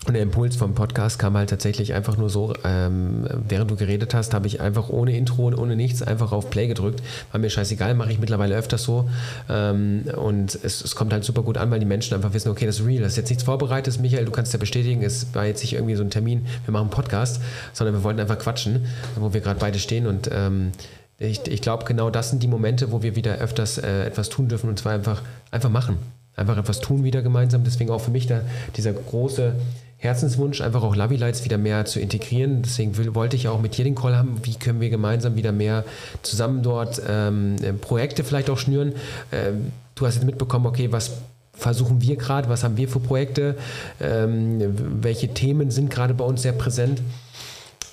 Und 0.06 0.14
der 0.14 0.22
Impuls 0.22 0.56
vom 0.56 0.74
Podcast 0.74 1.18
kam 1.18 1.36
halt 1.36 1.50
tatsächlich 1.50 1.92
einfach 1.92 2.16
nur 2.16 2.30
so, 2.30 2.54
ähm, 2.64 3.28
während 3.46 3.70
du 3.70 3.76
geredet 3.76 4.14
hast, 4.14 4.32
habe 4.32 4.46
ich 4.46 4.58
einfach 4.62 4.88
ohne 4.88 5.14
Intro 5.14 5.46
und 5.46 5.54
ohne 5.54 5.76
nichts 5.76 6.00
einfach 6.00 6.32
auf 6.32 6.48
Play 6.48 6.68
gedrückt. 6.68 7.02
War 7.32 7.38
mir 7.38 7.50
scheißegal, 7.50 7.94
mache 7.94 8.10
ich 8.10 8.18
mittlerweile 8.18 8.56
öfters 8.56 8.82
so. 8.82 9.10
Ähm, 9.50 10.04
und 10.16 10.58
es, 10.62 10.82
es, 10.82 10.94
kommt 10.94 11.12
halt 11.12 11.24
super 11.24 11.42
gut 11.42 11.58
an, 11.58 11.70
weil 11.70 11.80
die 11.80 11.86
Menschen 11.86 12.14
einfach 12.14 12.32
wissen, 12.32 12.48
okay, 12.48 12.64
das 12.64 12.80
ist 12.80 12.86
real, 12.86 13.02
das 13.02 13.12
ist 13.12 13.18
jetzt 13.18 13.28
nichts 13.28 13.44
vorbereitet. 13.44 14.00
Michael, 14.00 14.24
du 14.24 14.32
kannst 14.32 14.54
ja 14.54 14.58
bestätigen, 14.58 15.02
es 15.02 15.34
war 15.34 15.44
jetzt 15.44 15.60
nicht 15.60 15.74
irgendwie 15.74 15.96
so 15.96 16.02
ein 16.02 16.10
Termin, 16.10 16.46
wir 16.64 16.72
machen 16.72 16.84
einen 16.84 16.90
Podcast, 16.90 17.42
sondern 17.74 17.94
wir 17.94 18.02
wollten 18.02 18.20
einfach 18.20 18.38
quatschen, 18.38 18.86
wo 19.16 19.34
wir 19.34 19.42
gerade 19.42 19.60
beide 19.60 19.78
stehen 19.78 20.06
und 20.06 20.30
ähm, 20.32 20.72
ich, 21.20 21.46
ich 21.46 21.60
glaube, 21.60 21.84
genau 21.84 22.08
das 22.08 22.30
sind 22.30 22.42
die 22.42 22.48
Momente, 22.48 22.92
wo 22.92 23.02
wir 23.02 23.14
wieder 23.14 23.36
öfters 23.36 23.76
äh, 23.76 24.06
etwas 24.06 24.30
tun 24.30 24.48
dürfen 24.48 24.70
und 24.70 24.78
zwar 24.78 24.92
einfach, 24.92 25.22
einfach 25.50 25.68
machen. 25.68 25.98
Einfach 26.34 26.56
etwas 26.56 26.80
tun 26.80 27.04
wieder 27.04 27.20
gemeinsam. 27.20 27.62
Deswegen 27.62 27.90
auch 27.90 28.00
für 28.00 28.10
mich 28.10 28.26
da 28.26 28.40
dieser 28.76 28.94
große 28.94 29.52
Herzenswunsch, 29.98 30.62
einfach 30.62 30.82
auch 30.82 30.96
Lovey 30.96 31.16
Lights 31.16 31.44
wieder 31.44 31.58
mehr 31.58 31.84
zu 31.84 32.00
integrieren. 32.00 32.62
Deswegen 32.62 32.96
will, 32.96 33.14
wollte 33.14 33.36
ich 33.36 33.48
auch 33.48 33.60
mit 33.60 33.76
dir 33.76 33.84
den 33.84 33.94
Call 33.94 34.16
haben, 34.16 34.40
wie 34.44 34.54
können 34.54 34.80
wir 34.80 34.88
gemeinsam 34.88 35.36
wieder 35.36 35.52
mehr 35.52 35.84
zusammen 36.22 36.62
dort 36.62 37.02
ähm, 37.06 37.56
äh, 37.62 37.74
Projekte 37.74 38.24
vielleicht 38.24 38.48
auch 38.48 38.58
schnüren. 38.58 38.94
Ähm, 39.30 39.72
du 39.96 40.06
hast 40.06 40.14
jetzt 40.14 40.24
mitbekommen, 40.24 40.64
okay, 40.64 40.90
was 40.90 41.18
versuchen 41.52 42.00
wir 42.00 42.16
gerade, 42.16 42.48
was 42.48 42.64
haben 42.64 42.78
wir 42.78 42.88
für 42.88 43.00
Projekte, 43.00 43.58
ähm, 44.00 45.02
welche 45.02 45.34
Themen 45.34 45.70
sind 45.70 45.90
gerade 45.90 46.14
bei 46.14 46.24
uns 46.24 46.40
sehr 46.40 46.52
präsent. 46.52 47.02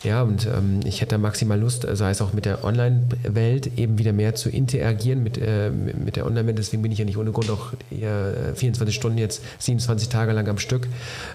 Ja, 0.04 0.22
und 0.22 0.46
ähm, 0.46 0.82
ich 0.86 1.02
hätte 1.02 1.18
maximal 1.18 1.60
Lust, 1.60 1.82
sei 1.82 1.90
also 1.90 2.06
es 2.06 2.22
auch 2.22 2.32
mit 2.32 2.46
der 2.46 2.64
Online-Welt, 2.64 3.78
eben 3.78 3.98
wieder 3.98 4.14
mehr 4.14 4.36
zu 4.36 4.50
interagieren 4.50 5.24
mit, 5.24 5.40
äh, 5.40 5.72
mit 5.72 6.16
der 6.16 6.28
Online-Welt. 6.28 6.60
Deswegen 6.60 6.84
bin 6.84 6.92
ich 6.92 7.00
ja 7.00 7.06
nicht 7.06 7.18
ohne 7.18 7.32
Grund 7.32 7.50
auch 7.50 7.74
24 7.90 8.96
Stunden 8.96 9.18
jetzt, 9.18 9.42
27 9.60 10.10
Tage 10.10 10.34
lang 10.34 10.48
am 10.48 10.60
Stück 10.60 10.88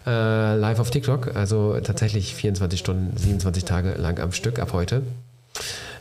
äh, 0.06 0.54
live 0.54 0.78
auf 0.78 0.90
TikTok. 0.90 1.34
Also 1.34 1.78
tatsächlich 1.80 2.34
24 2.34 2.78
Stunden, 2.78 3.16
27 3.16 3.64
Tage 3.64 3.94
lang 3.94 4.20
am 4.20 4.32
Stück 4.32 4.60
ab 4.60 4.72
heute. 4.72 5.02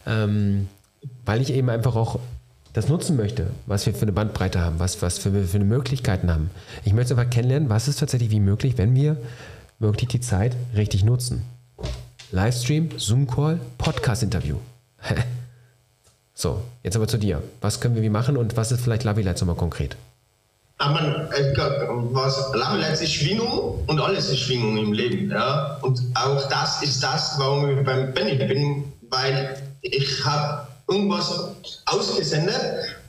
Ähm, 0.05 0.67
weil 1.25 1.41
ich 1.41 1.51
eben 1.53 1.69
einfach 1.69 1.95
auch 1.95 2.19
das 2.73 2.87
nutzen 2.87 3.17
möchte, 3.17 3.47
was 3.65 3.85
wir 3.85 3.93
für 3.93 4.03
eine 4.03 4.11
Bandbreite 4.11 4.61
haben, 4.61 4.79
was, 4.79 5.01
was 5.01 5.17
für, 5.17 5.43
für 5.43 5.59
Möglichkeiten 5.59 6.31
haben. 6.31 6.51
Ich 6.85 6.93
möchte 6.93 7.17
einfach 7.17 7.29
kennenlernen, 7.29 7.69
was 7.69 7.87
ist 7.87 7.99
tatsächlich 7.99 8.29
wie 8.29 8.39
möglich, 8.39 8.77
wenn 8.77 8.95
wir 8.95 9.17
wirklich 9.79 10.09
die 10.09 10.21
Zeit 10.21 10.55
richtig 10.75 11.03
nutzen. 11.03 11.41
Livestream, 12.33 12.91
Zoom-Call, 12.97 13.59
Podcast-Interview. 13.77 14.55
so, 16.33 16.61
jetzt 16.81 16.95
aber 16.95 17.05
zu 17.05 17.17
dir. 17.17 17.43
Was 17.59 17.81
können 17.81 17.95
wir 17.95 18.01
wie 18.01 18.09
machen 18.09 18.37
und 18.37 18.55
was 18.55 18.71
ist 18.71 18.81
vielleicht 18.81 19.03
Lights 19.03 19.41
nochmal 19.41 19.57
konkret? 19.57 19.97
Aber 20.77 21.29
äh, 21.35 21.53
was 22.13 22.53
Lights 22.53 23.01
ist 23.01 23.11
Schwingung 23.11 23.83
und 23.85 23.99
alles 23.99 24.29
ist 24.29 24.39
Schwingung 24.39 24.77
im 24.77 24.93
Leben. 24.93 25.29
Ja? 25.29 25.77
Und 25.81 26.01
auch 26.15 26.47
das 26.47 26.81
ist 26.81 27.03
das, 27.03 27.35
warum 27.37 27.77
ich 27.77 27.85
beim 27.85 28.13
Benny 28.13 28.35
bin, 28.35 28.85
weil 29.09 29.61
ich 29.81 30.23
habe 30.23 30.67
irgendwas 30.87 31.49
ausgesendet 31.85 32.61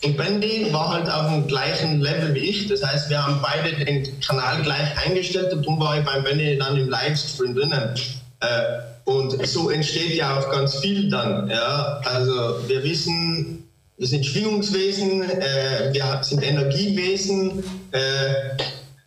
und 0.02 0.16
Benny 0.16 0.66
war 0.72 0.94
halt 0.94 1.08
auf 1.08 1.32
dem 1.32 1.46
gleichen 1.46 2.00
Level 2.00 2.34
wie 2.34 2.40
ich. 2.40 2.66
Das 2.66 2.84
heißt, 2.84 3.08
wir 3.08 3.24
haben 3.24 3.40
beide 3.40 3.84
den 3.84 4.20
Kanal 4.20 4.62
gleich 4.62 5.06
eingestellt 5.06 5.52
und 5.52 5.64
darum 5.64 5.78
war 5.78 5.96
ich 5.96 6.04
beim 6.04 6.24
Benny 6.24 6.58
dann 6.58 6.76
im 6.76 6.88
Livestream 6.88 7.54
drinnen. 7.54 7.94
Äh, 8.42 8.82
und 9.04 9.46
so 9.46 9.70
entsteht 9.70 10.14
ja 10.14 10.38
auch 10.38 10.50
ganz 10.50 10.76
viel 10.76 11.08
dann. 11.08 11.48
Ja? 11.48 12.00
Also 12.04 12.68
wir 12.68 12.82
wissen, 12.84 13.68
wir 13.98 14.06
sind 14.06 14.26
Schwingungswesen, 14.26 15.22
äh, 15.22 15.92
wir 15.92 16.18
sind 16.22 16.42
Energiewesen, 16.42 17.62
äh, 17.92 18.56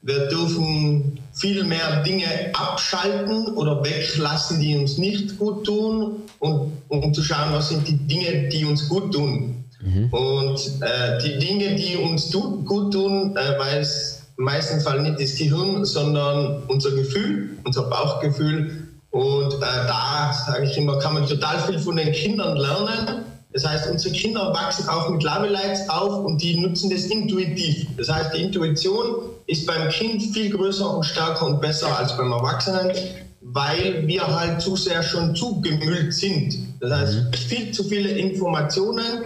wir 0.02 0.28
dürfen 0.28 1.20
viel 1.34 1.64
mehr 1.64 2.04
Dinge 2.04 2.26
abschalten 2.54 3.56
oder 3.56 3.84
weglassen, 3.84 4.60
die 4.60 4.78
uns 4.78 4.98
nicht 4.98 5.38
gut 5.38 5.66
tun 5.66 6.22
und 6.40 6.72
um 6.88 7.14
zu 7.14 7.22
schauen, 7.24 7.52
was 7.52 7.70
sind 7.70 7.88
die 7.88 7.98
Dinge, 7.98 8.48
die 8.50 8.66
uns 8.66 8.88
gut 8.88 9.14
tun. 9.14 9.66
Mhm. 9.82 10.10
Und 10.12 10.60
äh, 10.82 11.18
die 11.24 11.40
Dinge, 11.40 11.76
die 11.76 11.98
uns 11.98 12.32
gut 12.32 12.94
tun, 12.94 13.36
äh, 13.36 13.60
weil 13.60 13.80
es 13.80 14.22
im 14.38 14.46
meisten 14.46 14.82
Fall 14.82 15.02
nicht 15.02 15.20
das 15.20 15.36
Gehirn, 15.36 15.86
sondern 15.86 16.64
unser 16.68 16.92
Gefühl, 16.92 17.58
unser 17.64 17.84
Bauchgefühl, 17.84 18.85
und 19.16 19.54
äh, 19.54 19.88
da, 19.88 20.34
sage 20.46 20.66
ich 20.66 20.78
immer, 20.78 21.00
kann 21.00 21.14
man 21.14 21.26
total 21.26 21.58
viel 21.60 21.80
von 21.80 21.96
den 21.96 22.12
Kindern 22.12 22.58
lernen. 22.58 23.24
Das 23.54 23.66
heißt, 23.66 23.90
unsere 23.90 24.14
Kinder 24.14 24.54
wachsen 24.54 24.90
auch 24.90 25.10
mit 25.10 25.24
Labelights 25.24 25.88
auf 25.88 26.26
und 26.26 26.42
die 26.42 26.60
nutzen 26.60 26.90
das 26.90 27.06
intuitiv. 27.06 27.88
Das 27.96 28.10
heißt, 28.10 28.34
die 28.34 28.42
Intuition 28.42 29.30
ist 29.48 29.66
beim 29.66 29.88
Kind 29.88 30.22
viel 30.22 30.50
größer 30.50 30.98
und 30.98 31.06
stärker 31.06 31.46
und 31.46 31.62
besser 31.62 31.98
als 31.98 32.18
beim 32.18 32.30
Erwachsenen, 32.34 32.92
weil 33.40 34.06
wir 34.06 34.28
halt 34.28 34.62
zu 34.62 34.76
sehr 34.76 35.02
schon 35.02 35.34
zugemüllt 35.34 36.14
sind. 36.14 36.58
Das 36.82 36.92
heißt, 36.92 37.14
mhm. 37.14 37.34
viel 37.34 37.72
zu 37.72 37.86
viele 37.86 38.10
Informationen 38.10 39.24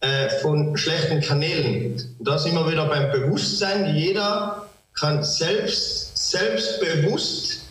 äh, 0.00 0.30
von 0.40 0.78
schlechten 0.78 1.20
Kanälen. 1.20 2.02
Und 2.18 2.26
da 2.26 2.38
sind 2.38 2.54
wir 2.54 2.72
wieder 2.72 2.86
beim 2.86 3.12
Bewusstsein. 3.12 3.94
Jeder 3.94 4.66
kann 4.94 5.22
selbst, 5.22 6.16
selbstbewusst 6.16 7.65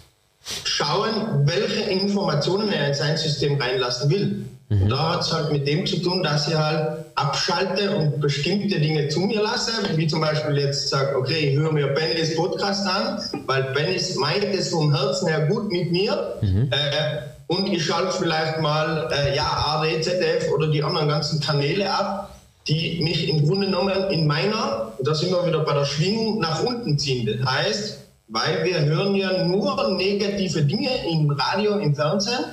schauen, 0.63 1.45
welche 1.45 1.89
Informationen 1.89 2.71
er 2.71 2.87
in 2.87 2.93
sein 2.93 3.17
System 3.17 3.59
reinlassen 3.59 4.09
will. 4.09 4.45
Mhm. 4.69 4.83
Und 4.83 4.89
da 4.89 5.13
hat 5.13 5.21
es 5.21 5.33
halt 5.33 5.51
mit 5.51 5.67
dem 5.67 5.85
zu 5.85 5.97
tun, 5.97 6.23
dass 6.23 6.47
ich 6.47 6.55
halt 6.55 7.05
abschalte 7.15 7.95
und 7.95 8.19
bestimmte 8.19 8.79
Dinge 8.79 9.07
zu 9.09 9.21
mir 9.21 9.41
lasse, 9.41 9.71
wie 9.95 10.07
zum 10.07 10.21
Beispiel 10.21 10.57
jetzt 10.57 10.89
sage, 10.89 11.15
okay, 11.17 11.51
ich 11.51 11.57
höre 11.57 11.71
mir 11.71 11.87
Bennys 11.87 12.35
Podcast 12.35 12.87
an, 12.87 13.19
weil 13.45 13.63
Bennys 13.73 14.15
meint 14.15 14.45
es 14.45 14.69
vom 14.69 14.93
Herzen 14.93 15.27
her 15.27 15.47
gut 15.47 15.71
mit 15.71 15.91
mir. 15.91 16.37
Mhm. 16.41 16.69
Äh, 16.71 17.21
und 17.47 17.71
ich 17.71 17.85
schalte 17.85 18.17
vielleicht 18.17 18.59
mal 18.59 19.07
äh, 19.11 19.35
ja, 19.35 19.43
ARD, 19.43 20.03
ZDF 20.03 20.51
oder 20.51 20.67
die 20.67 20.83
anderen 20.83 21.09
ganzen 21.09 21.39
Kanäle 21.39 21.91
ab, 21.91 22.35
die 22.67 22.99
mich 23.03 23.29
im 23.29 23.45
Grunde 23.45 23.67
genommen 23.67 24.09
in 24.09 24.25
meiner, 24.25 24.93
da 24.99 25.13
sind 25.13 25.29
wir 25.29 25.45
wieder 25.45 25.59
bei 25.59 25.73
der 25.73 25.85
Schwingung, 25.85 26.39
nach 26.39 26.63
unten 26.63 26.97
ziehen. 26.97 27.39
Das 27.39 27.51
heißt, 27.51 28.04
weil 28.27 28.63
wir 28.63 28.79
hören 28.81 29.15
ja 29.15 29.45
nur 29.45 29.89
negative 29.91 30.63
Dinge 30.63 30.89
im 31.09 31.29
Radio, 31.29 31.77
im 31.77 31.95
Fernsehen. 31.95 32.45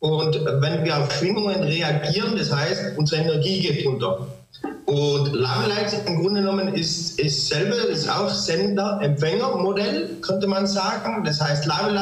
Und 0.00 0.34
wenn 0.44 0.84
wir 0.84 0.98
auf 0.98 1.12
Schwingungen 1.12 1.62
reagieren, 1.62 2.36
das 2.36 2.54
heißt, 2.54 2.98
unsere 2.98 3.22
Energie 3.22 3.60
geht 3.60 3.86
runter. 3.86 4.26
Und 4.86 5.32
Love 5.32 5.72
im 6.06 6.20
Grunde 6.20 6.42
genommen 6.42 6.74
ist, 6.74 7.18
ist 7.18 7.48
selber, 7.48 7.76
ist 7.88 8.08
auch 8.08 8.28
Sender-Empfänger-Modell, 8.28 10.18
könnte 10.20 10.46
man 10.46 10.66
sagen. 10.66 11.24
Das 11.24 11.40
heißt, 11.40 11.64
Love 11.64 11.98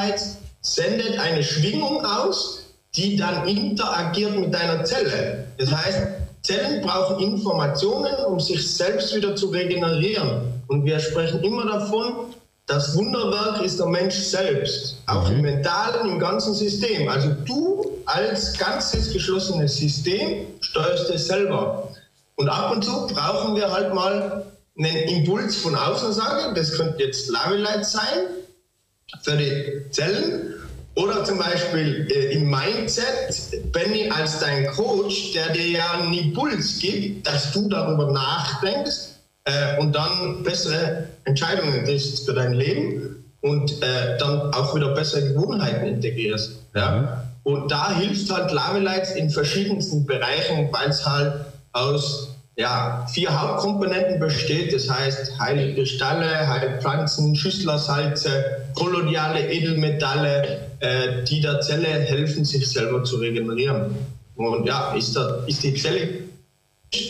sendet 0.62 1.18
eine 1.18 1.42
Schwingung 1.42 2.04
aus, 2.04 2.64
die 2.96 3.16
dann 3.16 3.46
interagiert 3.46 4.36
mit 4.36 4.52
deiner 4.52 4.84
Zelle. 4.84 5.44
Das 5.58 5.70
heißt, 5.70 5.98
Zellen 6.42 6.82
brauchen 6.82 7.20
Informationen, 7.20 8.12
um 8.26 8.40
sich 8.40 8.68
selbst 8.68 9.14
wieder 9.14 9.36
zu 9.36 9.46
regenerieren. 9.46 10.60
Und 10.66 10.84
wir 10.84 10.98
sprechen 10.98 11.40
immer 11.42 11.66
davon, 11.66 12.34
das 12.72 12.96
Wunderwerk 12.96 13.62
ist 13.62 13.78
der 13.78 13.86
Mensch 13.86 14.14
selbst, 14.14 14.96
auch 15.06 15.28
mhm. 15.28 15.36
im 15.36 15.42
mentalen, 15.42 16.08
im 16.08 16.18
ganzen 16.18 16.54
System. 16.54 17.06
Also 17.06 17.28
du 17.44 17.98
als 18.06 18.56
ganzes 18.56 19.12
geschlossenes 19.12 19.76
System 19.76 20.46
steuerst 20.60 21.10
es 21.10 21.26
selber. 21.26 21.90
Und 22.36 22.48
ab 22.48 22.72
und 22.72 22.82
zu 22.82 23.06
brauchen 23.08 23.56
wir 23.56 23.70
halt 23.70 23.92
mal 23.92 24.46
einen 24.78 24.96
Impuls 25.08 25.56
von 25.56 25.74
außen 25.74 26.14
sagen, 26.14 26.54
das 26.54 26.72
könnte 26.72 27.04
jetzt 27.04 27.28
Lavelight 27.28 27.84
sein 27.84 28.20
für 29.22 29.36
die 29.36 29.90
Zellen 29.90 30.54
oder 30.94 31.24
zum 31.24 31.38
Beispiel 31.38 32.08
äh, 32.10 32.32
im 32.32 32.48
Mindset, 32.48 33.70
Benny 33.70 34.08
als 34.10 34.40
dein 34.40 34.66
Coach, 34.68 35.32
der 35.34 35.50
dir 35.50 35.68
ja 35.68 35.90
einen 35.90 36.14
Impuls 36.14 36.78
gibt, 36.78 37.26
dass 37.26 37.52
du 37.52 37.68
darüber 37.68 38.10
nachdenkst, 38.10 39.11
äh, 39.44 39.80
und 39.80 39.94
dann 39.94 40.42
bessere 40.42 41.08
Entscheidungen 41.24 41.84
triffst 41.84 42.26
für 42.26 42.34
dein 42.34 42.52
Leben 42.52 43.24
und 43.40 43.82
äh, 43.82 44.16
dann 44.18 44.52
auch 44.54 44.74
wieder 44.74 44.94
bessere 44.94 45.28
Gewohnheiten 45.28 45.86
integrierst. 45.86 46.58
Ja? 46.74 47.00
Mhm. 47.44 47.52
Und 47.52 47.72
da 47.72 47.92
hilft 47.96 48.30
halt 48.30 48.52
Lavelights 48.52 49.12
in 49.12 49.30
verschiedensten 49.30 50.06
Bereichen, 50.06 50.68
weil 50.70 50.90
es 50.90 51.04
halt 51.04 51.44
aus 51.72 52.28
ja, 52.54 53.06
vier 53.10 53.40
Hauptkomponenten 53.40 54.20
besteht. 54.20 54.72
Das 54.72 54.88
heißt 54.88 55.38
heilige 55.40 55.86
Stalle, 55.86 56.46
Heilpflanzen, 56.46 57.34
Schüsslersalze, 57.34 58.44
koloniale 58.74 59.50
Edelmetalle, 59.50 60.60
äh, 60.80 61.24
die 61.24 61.40
der 61.40 61.60
Zelle 61.60 61.88
helfen, 61.88 62.44
sich 62.44 62.70
selber 62.70 63.02
zu 63.02 63.16
regenerieren. 63.16 63.96
Und 64.36 64.66
ja, 64.66 64.94
ist, 64.94 65.16
der, 65.16 65.44
ist 65.46 65.62
die 65.62 65.74
Zelle 65.74 66.08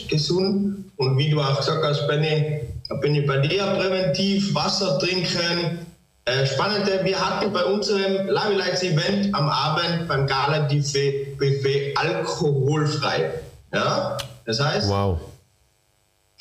gesund? 0.09 0.91
Und 0.97 1.19
wie 1.19 1.31
du 1.31 1.41
auch 1.41 1.57
gesagt 1.57 1.85
hast, 1.85 2.07
Benny, 2.07 2.61
bin 3.01 3.15
ich 3.15 3.27
bei 3.27 3.39
dir 3.39 3.65
präventiv, 3.65 4.55
Wasser 4.55 4.99
trinken. 4.99 5.87
Äh, 6.25 6.47
Spannende, 6.47 7.01
wir 7.03 7.19
hatten 7.19 7.53
bei 7.53 7.65
unserem 7.65 8.29
Lavi 8.29 8.55
Lights 8.55 8.83
Event 8.83 9.35
am 9.35 9.49
Abend 9.49 10.07
beim 10.07 10.27
Gala 10.27 10.69
Buffet 10.69 11.95
alkoholfrei. 11.97 13.31
Ja, 13.73 14.19
das 14.45 14.61
heißt, 14.61 14.89
wow 14.89 15.19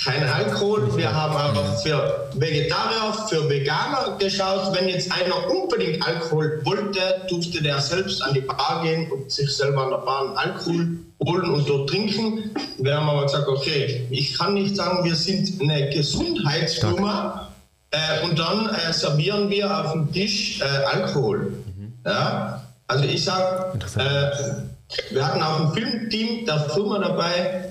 kein 0.03 0.27
Alkohol. 0.27 0.97
Wir 0.97 1.13
haben 1.13 1.35
auch 1.35 1.81
für 1.81 2.27
Vegetarier, 2.33 3.13
für 3.29 3.47
Veganer 3.47 4.17
geschaut. 4.17 4.75
Wenn 4.75 4.89
jetzt 4.89 5.11
einer 5.11 5.47
unbedingt 5.49 6.05
Alkohol 6.05 6.59
wollte, 6.63 6.99
durfte 7.29 7.61
der 7.61 7.79
selbst 7.79 8.21
an 8.23 8.33
die 8.33 8.41
Bar 8.41 8.81
gehen 8.83 9.11
und 9.11 9.31
sich 9.31 9.55
selber 9.55 9.83
an 9.83 9.89
der 9.91 9.97
Bar 9.97 10.33
Alkohol 10.35 10.97
holen 11.23 11.51
und 11.51 11.69
dort 11.69 11.89
trinken. 11.89 12.51
Wir 12.79 12.97
haben 12.97 13.09
aber 13.09 13.23
gesagt, 13.23 13.47
okay, 13.47 14.07
ich 14.09 14.37
kann 14.37 14.55
nicht 14.55 14.75
sagen, 14.75 15.03
wir 15.03 15.15
sind 15.15 15.61
eine 15.61 15.89
Gesundheitsfirma 15.89 17.49
äh, 17.91 18.23
und 18.23 18.39
dann 18.39 18.69
äh, 18.69 18.91
servieren 18.91 19.49
wir 19.49 19.85
auf 19.85 19.91
dem 19.91 20.11
Tisch 20.11 20.61
äh, 20.61 20.65
Alkohol. 20.65 21.53
Mhm. 21.77 21.93
Ja? 22.05 22.63
Also 22.87 23.03
ich 23.05 23.23
sage, 23.23 23.77
äh, 23.97 25.13
wir 25.13 25.25
hatten 25.25 25.41
auch 25.43 25.59
ein 25.59 25.73
Filmteam 25.73 26.45
der 26.45 26.59
Firma 26.71 26.99
dabei, 26.99 27.70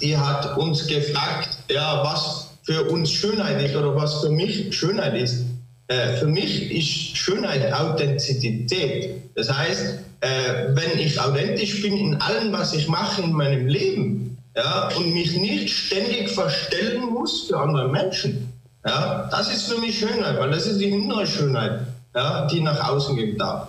die 0.00 0.16
hat 0.16 0.56
uns 0.56 0.86
gefragt, 0.86 1.58
ja, 1.70 2.02
was 2.04 2.50
für 2.62 2.84
uns 2.90 3.10
Schönheit 3.10 3.62
ist 3.62 3.76
oder 3.76 3.94
was 3.96 4.20
für 4.20 4.30
mich 4.30 4.76
Schönheit 4.76 5.14
ist. 5.14 5.44
Äh, 5.88 6.16
für 6.18 6.26
mich 6.26 6.70
ist 6.70 7.16
Schönheit 7.16 7.72
Authentizität. 7.72 9.22
Das 9.34 9.50
heißt, 9.50 10.00
äh, 10.20 10.28
wenn 10.68 10.98
ich 10.98 11.18
authentisch 11.18 11.80
bin 11.80 11.96
in 11.96 12.20
allem, 12.20 12.52
was 12.52 12.74
ich 12.74 12.88
mache 12.88 13.22
in 13.22 13.32
meinem 13.32 13.66
Leben 13.66 14.38
ja, 14.54 14.88
und 14.96 15.14
mich 15.14 15.36
nicht 15.36 15.70
ständig 15.70 16.30
verstellen 16.30 17.06
muss 17.10 17.46
für 17.46 17.58
andere 17.58 17.88
Menschen, 17.88 18.52
ja, 18.84 19.28
das 19.30 19.52
ist 19.52 19.72
für 19.72 19.78
mich 19.78 19.98
Schönheit, 19.98 20.38
weil 20.38 20.50
das 20.50 20.66
ist 20.66 20.78
die 20.78 20.90
innere 20.90 21.26
Schönheit, 21.26 21.80
ja, 22.14 22.46
die 22.46 22.60
nach 22.60 22.88
außen 22.88 23.38
darf. 23.38 23.68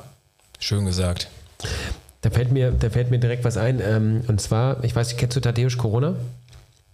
Schön 0.60 0.86
gesagt. 0.86 1.28
Da 2.22 2.30
fällt 2.30 2.52
mir, 2.52 2.72
da 2.72 2.90
fällt 2.90 3.12
mir 3.12 3.20
direkt 3.20 3.46
was 3.46 3.58
ein. 3.58 3.82
Ähm, 3.82 4.24
und 4.28 4.42
zwar, 4.42 4.84
ich 4.84 4.96
weiß 4.96 5.16
kennst 5.18 5.38
du 5.38 5.42
Tadeusz 5.42 5.78
Corona? 5.78 6.16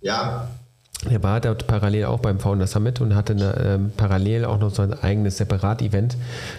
Ja. 0.02 0.48
Der 1.10 1.22
war 1.22 1.40
dort 1.40 1.68
parallel 1.68 2.06
auch 2.06 2.20
beim 2.20 2.40
Founder 2.40 2.68
Summit 2.68 3.00
und 3.00 3.16
hatte 3.16 3.34
eine, 3.34 3.54
ähm, 3.64 3.92
parallel 3.96 4.46
auch 4.46 4.60
noch 4.60 4.74
so 4.74 4.82
ein 4.82 4.94
eigenes 4.94 5.38
Separat-Event 5.38 6.18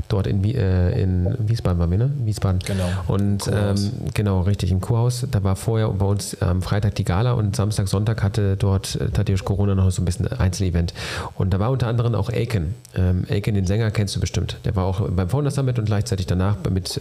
dort 0.09 0.27
in, 0.27 0.45
äh, 0.45 1.01
in 1.01 1.35
Wiesbaden 1.49 1.81
waren 1.81 1.91
wir, 1.91 1.99
ne? 1.99 2.11
Wiesbaden. 2.19 2.61
Genau. 2.65 2.89
Und 3.09 3.51
ähm, 3.53 3.93
genau, 4.15 4.43
richtig, 4.43 4.71
im 4.71 4.81
Kurhaus. 4.81 5.27
Da 5.31 5.43
war 5.43 5.57
vorher 5.57 5.89
bei 5.89 6.05
uns 6.05 6.41
am 6.41 6.63
Freitag 6.63 6.95
die 6.95 7.05
Gala 7.05 7.33
und 7.33 7.57
Samstag, 7.57 7.89
Sonntag 7.89 8.23
hatte 8.23 8.57
dort 8.57 9.01
äh, 9.01 9.11
Tadeusz 9.11 9.45
Corona 9.45 9.75
noch 9.75 9.91
so 9.91 10.03
ein 10.03 10.05
bisschen 10.05 10.29
Einzelevent. 10.29 10.95
Und 11.35 11.53
da 11.53 11.59
war 11.59 11.71
unter 11.71 11.89
anderem 11.89 12.15
auch 12.15 12.31
Aiken. 12.31 12.75
Ähm, 12.95 13.25
Aiken, 13.29 13.55
den 13.55 13.67
Sänger, 13.67 13.91
kennst 13.91 14.15
du 14.15 14.21
bestimmt. 14.21 14.59
Der 14.65 14.77
war 14.77 14.85
auch 14.85 15.01
beim 15.09 15.29
Founder 15.29 15.51
Summit 15.51 15.79
und 15.79 15.87
gleichzeitig 15.87 16.27
danach 16.27 16.57
mit 16.71 16.99
äh, 16.99 17.01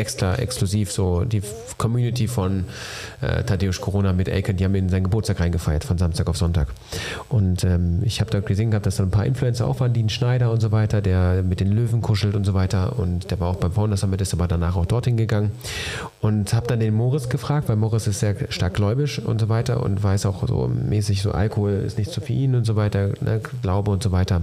extra 0.00 0.34
exklusiv 0.36 0.90
so 0.90 1.24
die 1.24 1.42
Community 1.78 2.26
von 2.26 2.64
äh, 3.20 3.44
Tadeusz 3.44 3.80
Corona 3.80 4.12
mit 4.12 4.28
Aiken, 4.28 4.56
die 4.56 4.64
haben 4.64 4.74
in 4.74 4.88
seinen 4.88 5.04
Geburtstag 5.04 5.40
reingefeiert 5.40 5.84
von 5.84 5.98
Samstag 5.98 6.28
auf 6.28 6.36
Sonntag. 6.36 6.61
Und 7.28 7.64
ähm, 7.64 8.00
ich 8.04 8.20
habe 8.20 8.30
da 8.30 8.40
gesehen 8.40 8.70
gehabt, 8.70 8.86
dass 8.86 8.96
da 8.96 9.02
ein 9.02 9.10
paar 9.10 9.26
Influencer 9.26 9.66
auch 9.66 9.80
waren, 9.80 9.92
Dean 9.92 10.08
Schneider 10.08 10.50
und 10.50 10.60
so 10.60 10.72
weiter, 10.72 11.00
der 11.00 11.42
mit 11.42 11.60
den 11.60 11.72
Löwen 11.72 12.00
kuschelt 12.00 12.34
und 12.34 12.44
so 12.44 12.54
weiter. 12.54 12.98
Und 12.98 13.30
der 13.30 13.40
war 13.40 13.48
auch 13.48 13.56
beim 13.56 13.72
Founders 13.72 14.00
Summit, 14.00 14.20
ist 14.20 14.34
aber 14.34 14.48
danach 14.48 14.76
auch 14.76 14.86
dorthin 14.86 15.16
gegangen. 15.16 15.52
Und 16.22 16.54
habe 16.54 16.68
dann 16.68 16.78
den 16.78 16.94
Moritz 16.94 17.28
gefragt, 17.28 17.68
weil 17.68 17.74
Moritz 17.74 18.06
ist 18.06 18.20
sehr 18.20 18.36
stark 18.50 18.74
gläubisch 18.74 19.18
und 19.18 19.40
so 19.40 19.48
weiter 19.48 19.82
und 19.82 20.00
weiß 20.00 20.24
auch 20.26 20.46
so 20.46 20.68
mäßig, 20.68 21.20
so 21.20 21.32
Alkohol 21.32 21.72
ist 21.72 21.98
nicht 21.98 22.12
zu 22.12 22.20
für 22.20 22.32
ihn 22.32 22.54
und 22.54 22.64
so 22.64 22.76
weiter, 22.76 23.08
ne, 23.20 23.40
Glaube 23.60 23.90
und 23.90 24.04
so 24.04 24.12
weiter. 24.12 24.42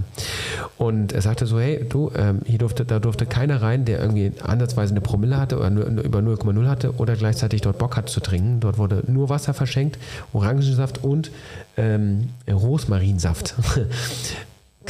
Und 0.76 1.14
er 1.14 1.22
sagte 1.22 1.46
so, 1.46 1.58
hey, 1.58 1.86
du, 1.88 2.12
ähm, 2.14 2.42
hier 2.44 2.58
durfte, 2.58 2.84
da 2.84 2.98
durfte 2.98 3.24
keiner 3.24 3.62
rein, 3.62 3.86
der 3.86 3.98
irgendwie 3.98 4.32
ansatzweise 4.42 4.92
eine 4.92 5.00
Promille 5.00 5.38
hatte 5.38 5.56
oder 5.56 5.70
nur, 5.70 5.86
über 5.86 6.18
0,0 6.18 6.68
hatte 6.68 6.96
oder 6.96 7.16
gleichzeitig 7.16 7.62
dort 7.62 7.78
Bock 7.78 7.96
hat 7.96 8.10
zu 8.10 8.20
trinken. 8.20 8.60
Dort 8.60 8.76
wurde 8.76 9.02
nur 9.06 9.30
Wasser 9.30 9.54
verschenkt, 9.54 9.98
Orangensaft 10.34 11.02
und 11.02 11.30
ähm, 11.78 12.28
Rosmarinsaft. 12.46 13.54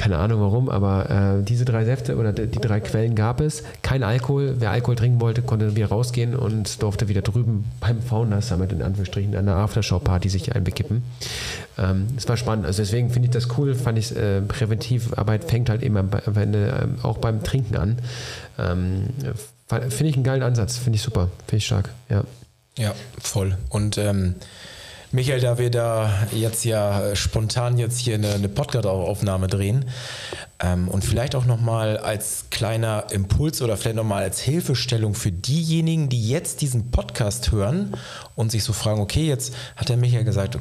Keine 0.01 0.17
Ahnung 0.17 0.41
warum, 0.41 0.71
aber 0.71 1.11
äh, 1.41 1.45
diese 1.45 1.67
drei 1.67 1.85
Säfte 1.85 2.17
oder 2.17 2.33
die 2.33 2.59
drei 2.59 2.81
Quellen 2.81 3.15
gab 3.15 3.39
es. 3.39 3.63
Kein 3.83 4.03
Alkohol. 4.03 4.55
Wer 4.59 4.71
Alkohol 4.71 4.97
trinken 4.97 5.21
wollte, 5.21 5.43
konnte 5.43 5.77
wieder 5.77 5.89
rausgehen 5.89 6.35
und 6.35 6.83
durfte 6.83 7.09
wieder 7.09 7.21
drüben 7.21 7.67
beim 7.81 8.01
Founders 8.01 8.49
Summit 8.49 8.73
in 8.73 8.81
Anführungsstrichen 8.81 9.37
an 9.37 9.45
der 9.45 9.57
Aftershow-Party 9.57 10.31
sich 10.31 10.55
einbekippen. 10.55 11.03
Ähm, 11.77 12.07
es 12.17 12.27
war 12.31 12.39
spannend. 12.39 12.65
Also 12.65 12.81
deswegen 12.81 13.11
finde 13.11 13.27
ich 13.27 13.33
das 13.33 13.59
cool. 13.59 13.75
Fand 13.75 13.99
ich 13.99 14.17
äh, 14.17 14.41
Präventivarbeit 14.41 15.45
fängt 15.45 15.69
halt 15.69 15.83
eben 15.83 15.99
am 15.99 16.09
Ende 16.35 16.89
äh, 17.03 17.07
auch 17.07 17.19
beim 17.19 17.43
Trinken 17.43 17.77
an. 17.77 17.99
Ähm, 18.59 19.09
finde 19.69 20.07
ich 20.07 20.15
einen 20.15 20.25
geilen 20.25 20.43
Ansatz. 20.43 20.79
Finde 20.79 20.97
ich 20.97 21.03
super. 21.03 21.29
Finde 21.47 21.59
ich 21.59 21.67
stark. 21.67 21.91
Ja. 22.09 22.25
Ja, 22.79 22.95
voll. 23.19 23.59
Und 23.69 23.99
ähm, 23.99 24.37
Michael, 25.13 25.41
da 25.41 25.59
wir 25.59 25.71
da 25.71 26.29
jetzt 26.31 26.65
ja 26.65 27.17
spontan 27.17 27.79
jetzt 27.79 27.99
hier 27.99 28.15
eine, 28.15 28.33
eine 28.33 28.49
Podcast-Aufnahme 28.49 29.49
drehen 29.49 29.87
ähm, 30.61 30.87
und 30.87 31.05
vielleicht 31.05 31.35
auch 31.35 31.47
nochmal 31.47 31.99
als 31.99 32.45
kleiner 32.51 33.07
Impuls 33.11 33.61
oder 33.61 33.77
vielleicht 33.77 33.97
nochmal 33.97 34.23
als 34.23 34.39
Hilfestellung 34.39 35.17
für 35.17 35.33
diejenigen, 35.33 36.11
die 36.11 36.29
jetzt 36.29 36.61
diesen 36.61 36.93
Podcast 36.93 37.51
hören 37.51 37.97
und 38.37 38.53
sich 38.53 38.63
so 38.63 38.73
fragen, 38.73 39.01
okay, 39.01 39.27
jetzt 39.27 39.53
hat 39.75 39.89
der 39.89 39.97
Michael 39.97 40.23
gesagt, 40.23 40.57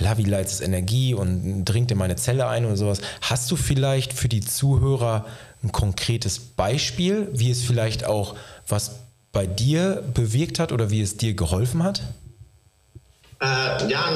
Lavi 0.00 0.24
Lights 0.24 0.54
ist 0.54 0.62
Energie 0.62 1.14
und 1.14 1.64
dringt 1.64 1.92
in 1.92 1.98
meine 1.98 2.16
Zelle 2.16 2.48
ein 2.48 2.64
oder 2.64 2.76
sowas. 2.76 3.00
Hast 3.20 3.48
du 3.52 3.54
vielleicht 3.54 4.12
für 4.12 4.28
die 4.28 4.40
Zuhörer 4.40 5.24
ein 5.62 5.70
konkretes 5.70 6.40
Beispiel, 6.40 7.28
wie 7.32 7.52
es 7.52 7.62
vielleicht 7.62 8.04
auch 8.06 8.34
was 8.66 8.96
bei 9.30 9.46
dir 9.46 10.02
bewirkt 10.14 10.58
hat 10.58 10.72
oder 10.72 10.90
wie 10.90 11.00
es 11.00 11.16
dir 11.16 11.34
geholfen 11.34 11.84
hat? 11.84 12.02
Äh, 13.44 13.90
ja, 13.90 14.08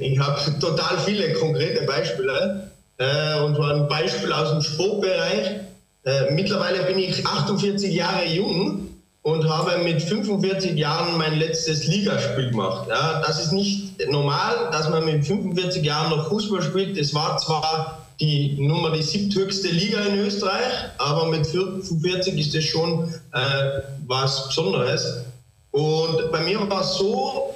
ich 0.00 0.18
habe 0.18 0.38
total 0.60 0.98
viele 0.98 1.32
konkrete 1.34 1.86
Beispiele. 1.86 2.70
Äh, 2.98 3.40
und 3.40 3.56
zwar 3.56 3.74
ein 3.74 3.88
Beispiel 3.88 4.32
aus 4.32 4.50
dem 4.50 4.60
Sportbereich. 4.62 5.60
Äh, 6.04 6.32
mittlerweile 6.32 6.82
bin 6.82 6.98
ich 6.98 7.26
48 7.26 7.94
Jahre 7.94 8.26
jung 8.26 8.88
und 9.22 9.48
habe 9.48 9.82
mit 9.82 10.02
45 10.02 10.76
Jahren 10.76 11.16
mein 11.16 11.38
letztes 11.38 11.86
Ligaspiel 11.86 12.50
gemacht. 12.50 12.86
Ja, 12.90 13.22
das 13.26 13.40
ist 13.40 13.52
nicht 13.52 14.06
normal, 14.10 14.68
dass 14.70 14.90
man 14.90 15.06
mit 15.06 15.26
45 15.26 15.82
Jahren 15.82 16.10
noch 16.10 16.28
Fußball 16.28 16.60
spielt. 16.60 17.00
Das 17.00 17.14
war 17.14 17.38
zwar 17.38 18.06
die 18.20 18.54
Nummer 18.58 18.90
die 18.90 19.02
siebthöchste 19.02 19.68
Liga 19.68 20.00
in 20.00 20.18
Österreich, 20.18 20.72
aber 20.98 21.26
mit 21.26 21.46
45 21.46 22.38
ist 22.38 22.54
das 22.54 22.64
schon 22.64 23.08
äh, 23.32 23.80
was 24.06 24.48
Besonderes. 24.48 25.24
Und 25.70 26.30
bei 26.30 26.40
mir 26.40 26.60
war 26.70 26.82
es 26.82 26.98
so, 26.98 27.54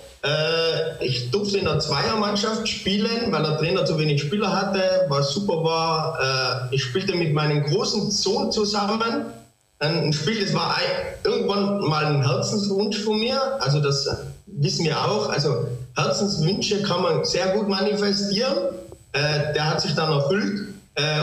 ich 1.01 1.31
durfte 1.31 1.59
in 1.59 1.65
der 1.65 1.79
Zweiermannschaft 1.79 2.69
spielen, 2.69 3.31
weil 3.31 3.43
der 3.43 3.59
Trainer 3.59 3.85
zu 3.85 3.99
wenig 3.99 4.21
Spieler 4.21 4.53
hatte, 4.53 5.07
was 5.09 5.33
super 5.33 5.63
war. 5.65 6.69
Äh, 6.71 6.75
ich 6.75 6.83
spielte 6.83 7.15
mit 7.15 7.33
meinem 7.33 7.65
großen 7.65 8.11
Sohn 8.11 8.53
zusammen. 8.53 9.27
Ein 9.81 10.13
Spiel, 10.13 10.45
das 10.45 10.55
war 10.55 10.77
irgendwann 11.25 11.81
mal 11.89 12.05
ein 12.05 12.27
Herzenswunsch 12.27 12.99
von 12.99 13.21
mir. 13.21 13.41
Also 13.61 13.81
das 13.81 14.09
wissen 14.47 14.85
wir 14.85 14.99
auch. 14.99 15.29
Also 15.29 15.69
Herzenswünsche 15.97 16.83
kann 16.83 17.03
man 17.03 17.25
sehr 17.25 17.49
gut 17.55 17.69
manifestieren. 17.69 18.57
Äh, 19.13 19.55
der 19.55 19.71
hat 19.71 19.81
sich 19.81 19.95
dann 19.95 20.13
erfüllt. 20.13 20.69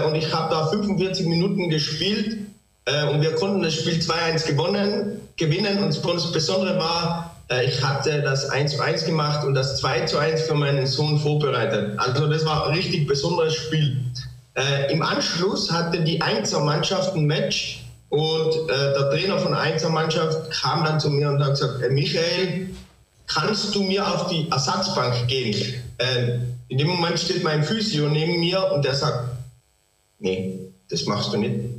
und 0.07 0.15
ich 0.15 0.33
habe 0.33 0.49
da 0.49 0.67
45 0.67 1.27
Minuten 1.27 1.69
gespielt. 1.69 2.37
und 3.11 3.21
wir 3.21 3.35
konnten 3.35 3.61
das 3.61 3.73
Spiel 3.73 3.95
2-1 3.99 4.47
gewonnen, 4.47 5.19
gewinnen. 5.35 5.83
Und 5.83 5.89
das 5.89 6.31
Besondere 6.31 6.79
war, 6.79 7.34
äh, 7.34 7.34
ich 7.65 7.83
hatte 7.83 8.21
das 8.21 8.49
1 8.49 8.75
zu 8.75 8.81
1 8.81 9.05
gemacht 9.05 9.45
und 9.45 9.53
das 9.53 9.77
2 9.77 10.01
zu 10.01 10.17
1 10.17 10.41
für 10.43 10.55
meinen 10.55 10.87
Sohn 10.87 11.19
vorbereitet. 11.19 11.97
Also 11.97 12.27
das 12.27 12.45
war 12.45 12.67
ein 12.67 12.73
richtig 12.73 13.07
besonderes 13.07 13.53
Spiel. 13.55 13.97
Äh, 14.55 14.91
Im 14.91 15.01
Anschluss 15.01 15.71
hatte 15.71 16.01
die 16.01 16.21
Einzelmannschaft 16.21 17.15
ein 17.15 17.25
Match 17.25 17.85
und 18.09 18.69
äh, 18.69 18.93
der 18.93 19.09
Trainer 19.11 19.37
von 19.37 19.51
der 19.51 19.61
Einzelmannschaft 19.61 20.51
kam 20.51 20.85
dann 20.85 20.99
zu 20.99 21.09
mir 21.09 21.29
und 21.29 21.43
hat 21.43 21.51
gesagt, 21.51 21.83
äh, 21.83 21.89
Michael, 21.89 22.69
kannst 23.27 23.75
du 23.75 23.83
mir 23.83 24.07
auf 24.07 24.27
die 24.29 24.49
Ersatzbank 24.49 25.27
gehen? 25.27 25.83
Äh, 25.97 26.39
in 26.67 26.77
dem 26.77 26.87
Moment 26.87 27.19
steht 27.19 27.43
mein 27.43 27.63
Physio 27.63 28.09
neben 28.09 28.39
mir 28.39 28.71
und 28.73 28.85
der 28.85 28.95
sagt, 28.95 29.37
nee, 30.19 30.59
das 30.89 31.05
machst 31.05 31.33
du 31.33 31.37
nicht 31.37 31.53
äh, 31.53 31.74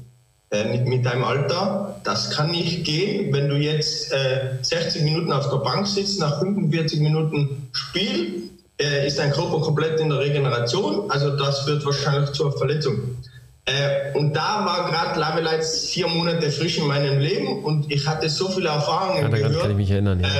mit, 0.50 0.86
mit 0.86 1.04
deinem 1.04 1.24
Alter, 1.24 2.00
das 2.04 2.30
kann 2.30 2.50
nicht 2.50 2.84
gehen, 2.84 3.32
wenn 3.32 3.48
du 3.48 3.56
jetzt 3.56 4.12
äh, 4.12 4.62
60 4.62 5.02
Minuten 5.02 5.32
auf 5.32 5.50
der 5.50 5.58
Bank 5.58 5.86
sitzt, 5.86 6.20
nach 6.20 6.38
45 6.38 7.00
Minuten 7.00 7.68
Spiel 7.72 8.50
äh, 8.80 9.06
ist 9.06 9.18
dein 9.18 9.32
Körper 9.32 9.60
komplett 9.60 10.00
in 10.00 10.10
der 10.10 10.18
Regeneration. 10.18 11.10
Also 11.10 11.36
das 11.36 11.60
führt 11.60 11.84
wahrscheinlich 11.84 12.30
zur 12.32 12.56
Verletzung. 12.56 13.16
Äh, 13.64 14.16
und 14.16 14.34
da 14.34 14.64
war 14.64 14.90
gerade 14.90 15.18
Lavelites 15.18 15.88
vier 15.88 16.06
Monate 16.06 16.50
frisch 16.52 16.78
in 16.78 16.86
meinem 16.86 17.18
Leben 17.18 17.64
und 17.64 17.90
ich 17.90 18.06
hatte 18.06 18.28
so 18.28 18.48
viele 18.48 18.68
Erfahrungen 18.68 19.22
ja, 19.22 19.28
gehört. 19.28 19.60
kann 19.62 19.70
ich 19.72 19.76
mich 19.76 19.90
erinnern. 19.90 20.20
Ja. 20.20 20.28
Äh, 20.28 20.30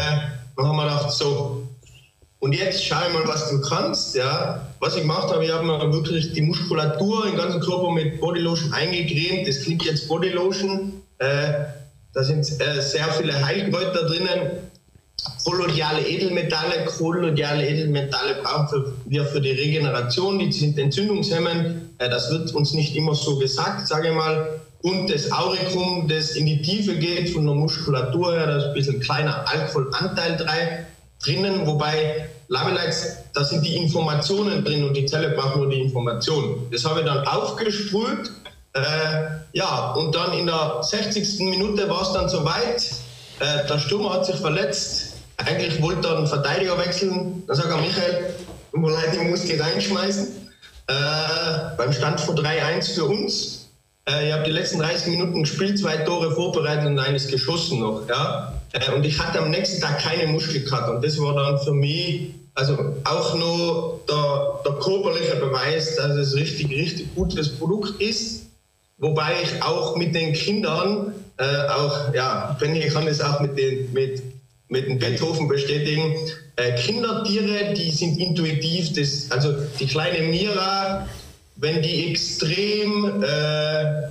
dann 0.57 0.69
haben 0.69 0.77
wir 0.77 0.85
gedacht, 0.85 1.11
so, 1.11 1.66
und 2.39 2.53
jetzt 2.53 2.85
schau 2.85 2.97
mal, 3.13 3.27
was 3.27 3.51
du 3.51 3.61
kannst. 3.63 4.15
Ja. 4.15 4.67
Was 4.79 4.95
ich 4.95 5.03
gemacht 5.03 5.33
habe, 5.33 5.45
ich 5.45 5.51
habe 5.51 5.65
mir 5.65 5.93
wirklich 5.93 6.33
die 6.35 6.43
Muskulatur, 6.43 7.27
den 7.27 7.37
ganzen 7.37 7.61
Körper 7.61 7.91
mit 7.91 8.21
Bodylotion 8.21 8.73
eingecremt. 8.73 9.49
Das 9.49 9.63
klingt 9.63 9.85
jetzt 9.85 10.07
Bodylotion. 10.07 11.03
Äh, 11.19 11.53
da 12.13 12.23
sind 12.23 12.41
äh, 12.61 12.81
sehr 12.81 13.09
viele 13.19 13.45
Heilkräuter 13.45 14.07
drinnen. 14.07 14.51
Kolloidale 15.45 16.07
Edelmetalle. 16.07 16.85
Kolloidale 16.85 17.67
Edelmetalle 17.67 18.37
brauchen 18.43 18.93
wir 19.07 19.25
für 19.25 19.41
die 19.41 19.53
Regeneration. 19.53 20.39
Die 20.39 20.53
sind 20.53 20.79
entzündungshemmend. 20.79 21.91
Äh, 21.99 22.11
das 22.11 22.31
wird 22.31 22.53
uns 22.55 22.75
nicht 22.75 22.95
immer 22.97 23.15
so 23.15 23.39
gesagt, 23.39 23.89
sage 23.89 24.09
ich 24.09 24.15
mal. 24.15 24.61
Und 24.83 25.11
das 25.11 25.33
Auricum, 25.33 26.07
das 26.07 26.37
in 26.37 26.45
die 26.45 26.61
Tiefe 26.61 26.97
geht 26.97 27.31
von 27.31 27.47
der 27.47 27.55
Muskulatur 27.55 28.35
her, 28.35 28.47
da 28.47 28.59
ist 28.59 28.65
ein 28.67 28.75
bisschen 28.75 29.01
kleiner 29.01 29.45
Alkoholanteil 29.49 30.87
drinnen, 31.23 31.67
wobei 31.67 32.29
Lavelites, 32.49 33.17
da 33.35 33.43
sind 33.45 33.65
die 33.65 33.77
Informationen 33.77 34.65
drin 34.65 34.85
und 34.85 34.95
die 34.95 35.07
Zelle 35.07 35.31
braucht 35.31 35.57
nur 35.57 35.69
die 35.69 35.81
Informationen. 35.81 36.69
Das 36.71 36.85
habe 36.85 37.01
ich 37.01 37.07
dann 37.07 37.27
aufgesprüht. 37.27 38.31
Äh, 38.73 38.81
ja, 39.53 39.93
und 39.93 40.15
dann 40.15 40.33
in 40.33 40.47
der 40.47 40.79
60. 40.83 41.41
Minute 41.41 41.89
war 41.89 42.03
es 42.03 42.13
dann 42.13 42.29
soweit. 42.29 42.91
Äh, 43.41 43.67
der 43.69 43.79
Stürmer 43.79 44.13
hat 44.15 44.27
sich 44.27 44.37
verletzt. 44.37 45.15
Eigentlich 45.39 45.83
wollte 45.83 46.17
einen 46.17 46.27
Verteidiger 46.27 46.79
wechseln. 46.79 47.43
Dann 47.47 47.57
sagt 47.57 47.71
er, 47.71 47.77
Michael, 47.79 48.35
ich 48.73 49.29
muss 49.29 49.45
die 49.45 49.57
reinschmeißen. 49.57 50.51
Äh, 50.89 50.93
beim 51.77 51.93
Stand 51.93 52.21
von 52.21 52.37
3-1 52.37 52.95
für 52.95 53.05
uns. 53.07 53.71
Äh, 54.09 54.29
ich 54.29 54.33
habe 54.33 54.45
die 54.45 54.53
letzten 54.53 54.79
30 54.79 55.09
Minuten 55.09 55.41
gespielt, 55.43 55.79
zwei 55.79 55.97
Tore 55.99 56.31
vorbereitet 56.33 56.87
und 56.87 56.99
eines 56.99 57.29
geschossen 57.29 57.81
noch. 57.81 58.09
Ja? 58.09 58.56
Äh, 58.77 58.93
und 58.93 59.05
ich 59.05 59.19
hatte 59.19 59.41
am 59.41 59.51
nächsten 59.51 59.81
Tag 59.81 59.99
keine 59.99 60.27
Muskelkater. 60.27 60.97
Und 60.97 61.05
das 61.05 61.19
war 61.19 61.35
dann 61.35 61.59
für 61.59 61.73
mich 61.73 62.31
also 62.55 62.97
auch 63.05 63.35
nur 63.35 64.01
der, 64.09 64.61
der 64.65 64.81
körperliche 64.81 65.37
Beweis, 65.37 65.97
dass 65.97 66.13
es 66.13 66.35
richtig, 66.35 66.71
richtig 66.71 67.15
gutes 67.15 67.51
Produkt 67.51 68.01
ist. 68.01 68.47
Wobei 68.99 69.35
ich 69.43 69.63
auch 69.63 69.95
mit 69.97 70.15
den 70.15 70.33
Kindern, 70.33 71.13
äh, 71.37 71.45
auch, 71.69 72.15
ja, 72.15 72.57
Benny 72.59 72.81
kann 72.89 73.07
es 73.07 73.21
auch 73.21 73.41
mit 73.41 73.59
den, 73.59 73.93
mit, 73.93 74.23
mit 74.69 74.89
den 74.89 74.99
Beethoven 74.99 75.49
bestätigen, 75.49 76.15
äh, 76.57 76.73
Kindertiere, 76.77 77.75
die 77.75 77.91
sind 77.91 78.19
intuitiv, 78.19 78.95
das, 78.95 79.31
also 79.31 79.53
die 79.79 79.87
kleine 79.87 80.27
Mira, 80.27 81.07
wenn 81.57 81.83
die 81.83 82.11
extrem 82.11 83.23
äh, 83.23 84.09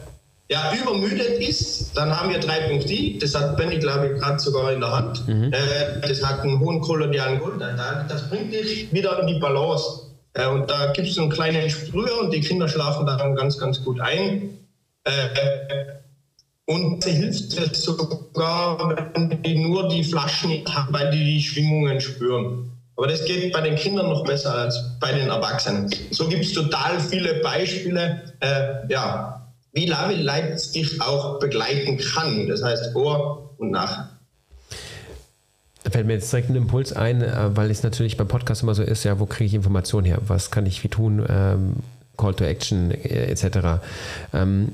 ja, 0.48 0.74
übermüdet 0.80 1.40
ist, 1.40 1.92
dann 1.96 2.16
haben 2.16 2.30
wir 2.30 2.40
3.I, 2.40 3.18
das 3.20 3.34
hat 3.34 3.58
Benny, 3.58 3.80
glaube 3.80 4.08
ich, 4.08 4.22
gerade 4.22 4.40
sogar 4.40 4.72
in 4.72 4.80
der 4.80 4.92
Hand. 4.92 5.28
Mhm. 5.28 5.52
Äh, 5.52 6.08
das 6.08 6.24
hat 6.24 6.42
einen 6.42 6.60
hohen 6.60 6.82
kolonialen 6.82 7.40
Grundanteil. 7.40 8.06
Das 8.08 8.30
bringt 8.30 8.54
dich 8.54 8.94
wieder 8.94 9.20
in 9.22 9.28
die 9.28 9.40
Balance. 9.40 10.02
Äh, 10.34 10.48
und 10.48 10.70
da 10.70 10.92
gibt 10.92 11.08
es 11.08 11.16
so 11.16 11.22
einen 11.22 11.32
kleinen 11.32 11.70
Sprüher 11.70 12.20
und 12.20 12.32
die 12.32 12.42
Kinder 12.42 12.68
schlafen 12.68 13.08
dann 13.08 13.36
ganz, 13.36 13.58
ganz 13.58 13.84
gut 13.84 14.00
ein. 14.00 14.60
Äh, 15.04 15.12
und 16.68 17.04
hilft 17.04 17.58
es 17.58 17.84
sogar, 17.84 18.96
wenn 19.14 19.42
die 19.42 19.56
nur 19.56 19.88
die 19.90 20.04
Flaschen 20.04 20.64
haben, 20.68 20.94
weil 20.94 21.12
die 21.12 21.24
die 21.24 21.42
Schwingungen 21.42 22.00
spüren. 22.02 22.72
Aber 22.98 23.08
das 23.08 23.26
geht 23.26 23.52
bei 23.52 23.62
den 23.62 23.76
Kindern 23.76 24.10
noch 24.10 24.24
besser 24.24 24.56
als 24.56 24.80
bei 25.00 25.12
den 25.12 25.28
Erwachsenen. 25.28 25.90
So 26.12 26.28
gibt 26.28 26.46
es 26.46 26.54
total 26.54 27.00
viele 27.00 27.36
Beispiele. 27.36 28.34
Äh, 28.40 28.92
ja, 28.92 29.45
wie 29.76 29.86
Lavi 29.86 30.26
dich 30.74 31.02
auch 31.02 31.40
begleiten 31.40 31.98
kann. 31.98 32.48
Das 32.48 32.64
heißt 32.64 32.94
vor 32.94 33.52
und 33.58 33.72
nach. 33.72 34.08
Da 35.84 35.92
fällt 35.92 36.08
mir 36.08 36.14
jetzt 36.14 36.32
direkt 36.34 36.50
ein 36.50 36.56
Impuls 36.56 36.94
ein, 36.94 37.22
äh, 37.22 37.56
weil 37.56 37.70
es 37.70 37.84
natürlich 37.84 38.18
beim 38.18 38.28
Podcast 38.28 38.64
immer 38.64 38.74
so 38.74 38.82
ist, 38.82 39.04
ja, 39.04 39.20
wo 39.20 39.28
kriege 39.28 39.46
ich 39.46 39.54
Informationen 39.54 40.06
her? 40.06 40.18
Was 40.26 40.50
kann 40.50 40.66
ich 40.66 40.84
wie 40.84 40.88
tun? 40.88 41.24
Ähm, 41.30 41.76
Call 42.18 42.34
to 42.34 42.44
Action 42.44 42.90
äh, 42.90 43.26
etc. 43.26 43.84
Ähm, 44.34 44.70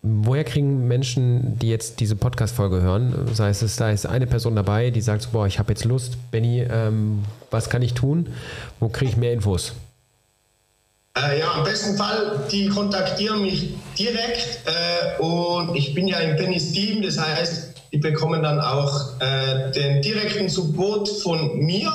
woher 0.00 0.44
kriegen 0.44 0.88
Menschen, 0.88 1.58
die 1.58 1.68
jetzt 1.68 2.00
diese 2.00 2.16
Podcast-Folge 2.16 2.80
hören, 2.80 3.28
sei 3.34 3.50
es, 3.50 3.76
da 3.76 3.90
ist 3.90 4.06
eine 4.06 4.26
Person 4.26 4.56
dabei, 4.56 4.90
die 4.90 5.00
sagt, 5.00 5.30
boah, 5.32 5.46
ich 5.46 5.58
habe 5.58 5.72
jetzt 5.72 5.84
Lust, 5.84 6.16
Benny, 6.30 6.60
ähm, 6.60 7.24
was 7.50 7.68
kann 7.68 7.82
ich 7.82 7.92
tun? 7.92 8.28
Wo 8.80 8.88
kriege 8.88 9.10
ich 9.10 9.16
mehr 9.16 9.32
Infos? 9.32 9.74
Äh, 11.14 11.40
ja, 11.40 11.58
im 11.58 11.64
besten 11.64 11.94
Fall, 11.98 12.40
die 12.50 12.68
kontaktieren 12.68 13.42
mich 13.42 13.74
direkt 13.98 14.60
äh, 14.64 15.20
und 15.20 15.76
ich 15.76 15.92
bin 15.92 16.08
ja 16.08 16.18
im 16.20 16.38
Tennis 16.38 16.72
Team, 16.72 17.02
das 17.02 17.18
heißt, 17.18 17.74
die 17.92 17.98
bekommen 17.98 18.42
dann 18.42 18.58
auch 18.58 19.20
äh, 19.20 19.70
den 19.72 20.00
direkten 20.00 20.48
Support 20.48 21.06
von 21.06 21.58
mir. 21.58 21.92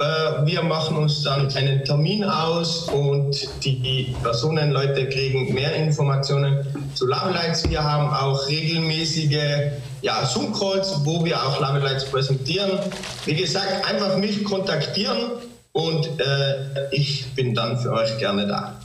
Äh, 0.00 0.04
wir 0.44 0.62
machen 0.62 0.96
uns 0.96 1.22
dann 1.22 1.48
einen 1.54 1.84
Termin 1.84 2.24
aus 2.24 2.88
und 2.88 3.48
die 3.62 4.16
Personen, 4.24 4.72
Leute 4.72 5.08
kriegen 5.08 5.54
mehr 5.54 5.76
Informationen 5.76 6.66
zu 6.94 7.06
Lavelights. 7.06 7.70
Wir 7.70 7.84
haben 7.84 8.12
auch 8.12 8.48
regelmäßige 8.48 9.70
ja, 10.02 10.26
Zoom-Calls, 10.26 11.04
wo 11.04 11.24
wir 11.24 11.40
auch 11.40 11.60
Lavelights 11.60 12.06
präsentieren. 12.06 12.80
Wie 13.24 13.36
gesagt, 13.36 13.88
einfach 13.88 14.16
mich 14.16 14.42
kontaktieren 14.42 15.30
und 15.78 16.20
äh, 16.20 16.88
ich 16.90 17.34
bin 17.36 17.54
dann 17.54 17.78
für 17.78 17.92
euch 17.92 18.18
gerne 18.18 18.48
da. 18.48 18.80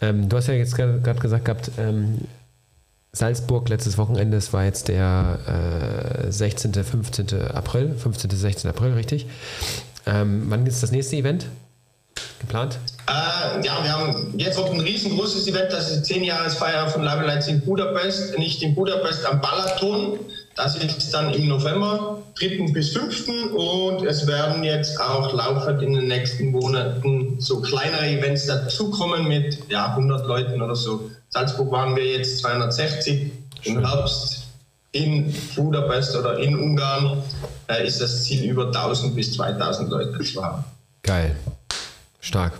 Ähm, 0.00 0.30
du 0.30 0.36
hast 0.38 0.46
ja 0.46 0.54
jetzt 0.54 0.74
gerade 0.74 0.98
gesagt 0.98 1.44
gehabt, 1.44 1.70
ähm, 1.76 2.22
Salzburg 3.12 3.68
letztes 3.68 3.98
Wochenende, 3.98 4.38
es 4.38 4.50
war 4.54 4.64
jetzt 4.64 4.88
der 4.88 6.24
äh, 6.26 6.32
16., 6.32 6.72
15. 6.72 7.42
April, 7.52 7.94
15., 7.94 8.30
16. 8.30 8.70
April, 8.70 8.94
richtig. 8.94 9.26
Ähm, 10.06 10.44
wann 10.48 10.66
ist 10.66 10.82
das 10.82 10.90
nächste 10.90 11.16
Event 11.16 11.44
geplant? 12.38 12.78
Äh, 13.06 13.66
ja, 13.66 13.84
wir 13.84 13.92
haben 13.92 14.38
jetzt 14.38 14.58
auch 14.58 14.72
ein 14.72 14.80
riesengroßes 14.80 15.48
Event, 15.48 15.70
das 15.70 15.90
ist 15.90 16.08
die 16.08 16.14
10-Jahresfeier 16.14 16.88
von 16.88 17.02
Level 17.02 17.26
Lights 17.26 17.48
in 17.48 17.60
Budapest, 17.60 18.38
nicht 18.38 18.62
in 18.62 18.74
Budapest 18.74 19.26
am 19.26 19.42
Balaton, 19.42 20.18
das 20.56 20.76
ist 20.76 21.12
dann 21.12 21.34
im 21.34 21.48
November, 21.48 22.19
3. 22.40 22.72
bis 22.72 22.90
5. 22.90 23.52
Und 23.52 24.06
es 24.06 24.26
werden 24.26 24.64
jetzt 24.64 25.00
auch 25.00 25.32
laufend 25.32 25.82
in 25.82 25.94
den 25.94 26.08
nächsten 26.08 26.50
Monaten 26.50 27.40
so 27.40 27.60
kleinere 27.60 28.06
Events 28.06 28.46
dazukommen 28.46 29.28
mit 29.28 29.58
ja, 29.68 29.90
100 29.90 30.26
Leuten 30.26 30.60
oder 30.60 30.74
so. 30.74 31.10
Salzburg 31.28 31.70
waren 31.70 31.94
wir 31.94 32.06
jetzt 32.06 32.38
260. 32.38 33.30
Im 33.64 33.86
Herbst 33.86 34.46
in 34.92 35.32
Budapest 35.54 36.16
oder 36.16 36.38
in 36.38 36.58
Ungarn 36.58 37.22
äh, 37.68 37.86
ist 37.86 38.00
das 38.00 38.24
Ziel 38.24 38.50
über 38.50 38.66
1000 38.66 39.14
bis 39.14 39.34
2000 39.34 39.90
Leute 39.90 40.18
zu 40.24 40.42
haben. 40.42 40.64
Geil. 41.02 41.36
Stark. 42.20 42.54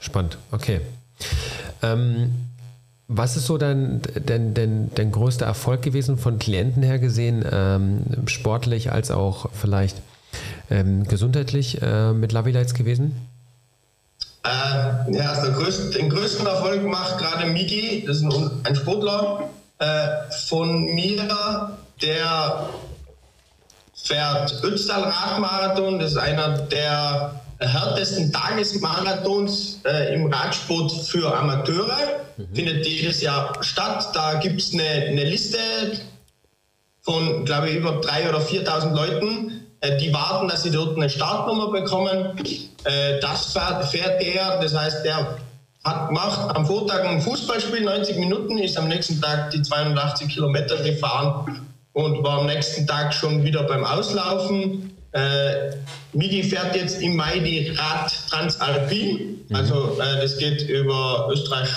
Spannend. 0.00 0.38
Okay. 0.50 0.80
Ähm, 1.82 2.47
was 3.08 3.36
ist 3.36 3.46
so 3.46 3.56
dein, 3.56 4.02
dein, 4.26 4.52
dein, 4.52 4.90
dein 4.94 5.10
größter 5.10 5.46
Erfolg 5.46 5.80
gewesen 5.80 6.18
von 6.18 6.38
Klienten 6.38 6.82
her 6.82 6.98
gesehen, 6.98 7.44
ähm, 7.50 8.02
sportlich 8.26 8.92
als 8.92 9.10
auch 9.10 9.48
vielleicht 9.52 9.96
ähm, 10.70 11.04
gesundheitlich 11.04 11.80
äh, 11.80 12.12
mit 12.12 12.32
Lights 12.32 12.74
gewesen? 12.74 13.16
Äh, 14.44 15.16
ja, 15.16 15.32
also 15.32 15.52
größten, 15.52 15.92
den 15.92 16.10
größten 16.10 16.46
Erfolg 16.46 16.84
macht 16.84 17.18
gerade 17.18 17.46
Migi, 17.46 18.04
das 18.06 18.18
ist 18.18 18.24
ein, 18.24 18.50
ein 18.64 18.76
Sportler 18.76 19.48
äh, 19.78 20.08
von 20.46 20.84
mir, 20.94 21.26
der 22.02 22.68
fährt 23.94 24.62
Ötztal 24.62 25.02
Radmarathon, 25.02 25.98
das 25.98 26.12
ist 26.12 26.18
einer 26.18 26.58
der 26.58 27.40
härtesten 27.60 28.32
Tagesmarathons 28.32 29.80
äh, 29.84 30.14
im 30.14 30.32
Radsport 30.32 30.92
für 30.92 31.36
Amateure. 31.36 31.98
Mhm. 32.36 32.54
Findet 32.54 32.86
jedes 32.86 33.20
Jahr 33.20 33.56
statt. 33.62 34.08
Da 34.14 34.34
gibt 34.34 34.60
es 34.60 34.72
eine, 34.72 34.82
eine 34.82 35.24
Liste 35.24 35.58
von, 37.02 37.44
glaube 37.44 37.70
ich, 37.70 37.76
über 37.76 38.00
3.000 38.00 38.28
oder 38.28 38.38
4.000 38.40 38.94
Leuten, 38.94 39.66
äh, 39.80 39.96
die 39.96 40.12
warten, 40.12 40.48
dass 40.48 40.62
sie 40.62 40.70
dort 40.70 40.96
eine 40.96 41.08
Startnummer 41.08 41.70
bekommen. 41.70 42.38
Äh, 42.84 43.18
das 43.20 43.52
fährt, 43.52 43.84
fährt 43.86 44.22
er, 44.22 44.60
das 44.60 44.76
heißt, 44.76 45.04
der 45.04 45.38
hat 45.84 46.08
gemacht 46.08 46.54
am 46.54 46.66
Vortag 46.66 47.04
ein 47.04 47.22
Fußballspiel, 47.22 47.82
90 47.82 48.18
Minuten, 48.18 48.58
ist 48.58 48.76
am 48.76 48.88
nächsten 48.88 49.20
Tag 49.20 49.50
die 49.50 49.62
280 49.62 50.28
Kilometer 50.28 50.76
gefahren 50.76 51.66
und 51.92 52.22
war 52.22 52.40
am 52.40 52.46
nächsten 52.46 52.86
Tag 52.86 53.14
schon 53.14 53.42
wieder 53.42 53.62
beim 53.62 53.84
Auslaufen. 53.84 54.97
Äh, 55.12 55.70
Migi 56.12 56.42
fährt 56.42 56.76
jetzt 56.76 57.00
im 57.00 57.16
Mai 57.16 57.38
die 57.38 57.70
Rad 57.70 58.12
Transalpin. 58.30 59.44
Mhm. 59.48 59.56
Also 59.56 59.98
äh, 60.00 60.20
das 60.20 60.38
geht 60.38 60.68
über 60.68 61.28
Österreich, 61.32 61.70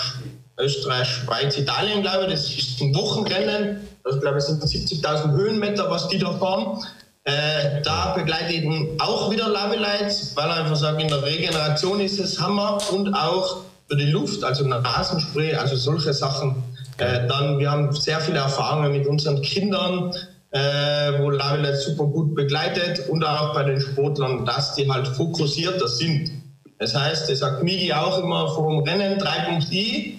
Österreich, 0.58 1.08
Schweiz, 1.08 1.56
Italien, 1.56 2.02
glaube 2.02 2.24
ich. 2.26 2.32
Das 2.32 2.50
ist 2.50 2.80
ein 2.80 2.94
Wochenrennen. 2.94 3.88
Das 4.04 4.20
glaube 4.20 4.38
ich 4.38 4.44
sind 4.44 4.62
70.000 4.62 5.32
Höhenmeter, 5.32 5.90
was 5.90 6.08
die 6.08 6.18
da 6.18 6.32
fahren. 6.32 6.82
Äh, 7.24 7.82
da 7.84 8.14
begleite 8.14 8.52
ich 8.52 8.64
ihn 8.64 8.96
auch 8.98 9.30
wieder 9.30 9.48
Love 9.48 9.76
Lights, 9.76 10.32
weil 10.34 10.48
er 10.48 10.56
einfach 10.56 10.76
sagt, 10.76 11.00
in 11.00 11.08
der 11.08 11.22
Regeneration 11.22 12.00
ist 12.00 12.18
es 12.18 12.40
Hammer 12.40 12.78
und 12.90 13.14
auch 13.14 13.58
für 13.88 13.96
die 13.96 14.10
Luft, 14.10 14.42
also 14.42 14.66
Nasenspray, 14.66 15.54
also 15.54 15.76
solche 15.76 16.12
Sachen. 16.12 16.64
Äh, 16.98 17.28
dann, 17.28 17.58
wir 17.60 17.70
haben 17.70 17.92
sehr 17.92 18.20
viele 18.20 18.38
Erfahrungen 18.38 18.92
mit 18.92 19.06
unseren 19.06 19.40
Kindern, 19.40 20.12
äh, 20.52 21.18
wo 21.18 21.30
Lights 21.30 21.84
super 21.86 22.04
gut 22.04 22.34
begleitet 22.34 23.08
und 23.08 23.24
auch 23.24 23.54
bei 23.54 23.64
den 23.64 23.80
Sportlern, 23.80 24.44
dass 24.44 24.74
die 24.74 24.90
halt 24.90 25.08
fokussierter 25.08 25.88
sind. 25.88 26.30
Das 26.78 26.94
heißt, 26.94 27.30
das 27.30 27.38
sagt 27.40 27.62
Migi 27.62 27.92
auch 27.92 28.18
immer 28.22 28.48
vom 28.54 28.80
Rennen 28.80 29.18
3.i 29.18 30.18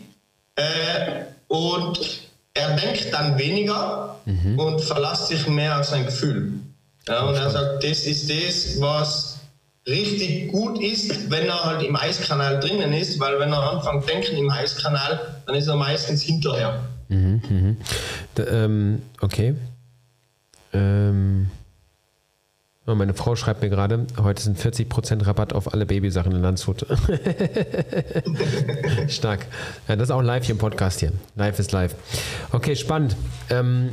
äh, 0.56 0.64
und 1.48 2.00
er 2.54 2.76
denkt 2.76 3.14
dann 3.14 3.38
weniger 3.38 4.20
mhm. 4.26 4.60
und 4.60 4.82
verlässt 4.82 5.28
sich 5.28 5.48
mehr 5.48 5.80
auf 5.80 5.86
sein 5.86 6.06
Gefühl. 6.06 6.54
Ja, 7.08 7.24
und 7.24 7.36
er 7.36 7.50
sagt, 7.50 7.84
das 7.84 8.06
ist 8.06 8.30
das, 8.30 8.80
was 8.82 9.40
richtig 9.86 10.52
gut 10.52 10.82
ist, 10.82 11.30
wenn 11.30 11.48
er 11.48 11.64
halt 11.64 11.84
im 11.84 11.96
Eiskanal 11.96 12.60
drinnen 12.60 12.94
ist, 12.94 13.20
weil 13.20 13.40
wenn 13.40 13.52
er 13.52 13.86
anfängt 13.86 14.28
denken 14.28 14.38
im 14.38 14.50
Eiskanal, 14.50 15.20
dann 15.46 15.56
ist 15.56 15.68
er 15.68 15.76
meistens 15.76 16.22
hinterher. 16.22 16.80
Mhm, 17.10 17.42
mhm. 17.50 17.78
Da, 18.36 18.48
ähm, 18.48 19.02
okay. 19.20 19.56
Ähm, 20.74 21.50
oh, 22.88 22.96
meine 22.96 23.14
Frau 23.14 23.36
schreibt 23.36 23.62
mir 23.62 23.70
gerade, 23.70 24.06
heute 24.22 24.42
sind 24.42 24.60
40% 24.60 25.26
Rabatt 25.26 25.54
auf 25.54 25.74
alle 25.74 25.86
Babysachen 25.86 26.32
in 26.32 26.42
Landshut. 26.42 26.82
Stark. 29.08 29.46
Ja, 29.88 29.96
das 29.96 30.10
ist 30.10 30.12
auch 30.12 30.22
live 30.22 30.46
hier 30.46 30.54
im 30.54 30.60
Podcast 30.60 31.00
hier. 31.00 31.12
Live 31.36 31.60
ist 31.60 31.72
live. 31.72 31.96
Okay, 32.52 32.76
spannend. 32.76 33.16
Ähm, 33.50 33.92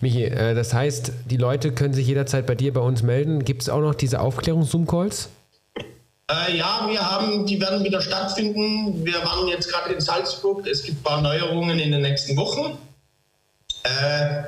Michi, 0.00 0.24
äh, 0.24 0.54
das 0.54 0.72
heißt, 0.72 1.12
die 1.26 1.36
Leute 1.36 1.72
können 1.72 1.94
sich 1.94 2.06
jederzeit 2.06 2.46
bei 2.46 2.54
dir, 2.54 2.72
bei 2.72 2.80
uns 2.80 3.02
melden. 3.02 3.44
Gibt 3.44 3.62
es 3.62 3.68
auch 3.68 3.80
noch 3.80 3.94
diese 3.94 4.20
Aufklärungs-Zoom-Calls? 4.20 5.30
Äh, 6.30 6.56
ja, 6.56 6.86
wir 6.88 7.00
haben, 7.00 7.46
die 7.46 7.60
werden 7.60 7.84
wieder 7.84 8.00
stattfinden. 8.00 9.04
Wir 9.04 9.22
waren 9.24 9.48
jetzt 9.48 9.70
gerade 9.70 9.92
in 9.92 10.00
Salzburg. 10.00 10.66
Es 10.66 10.82
gibt 10.82 11.00
ein 11.00 11.02
paar 11.02 11.20
Neuerungen 11.20 11.78
in 11.78 11.92
den 11.92 12.02
nächsten 12.02 12.36
Wochen. 12.36 12.78
Äh, 13.82 14.44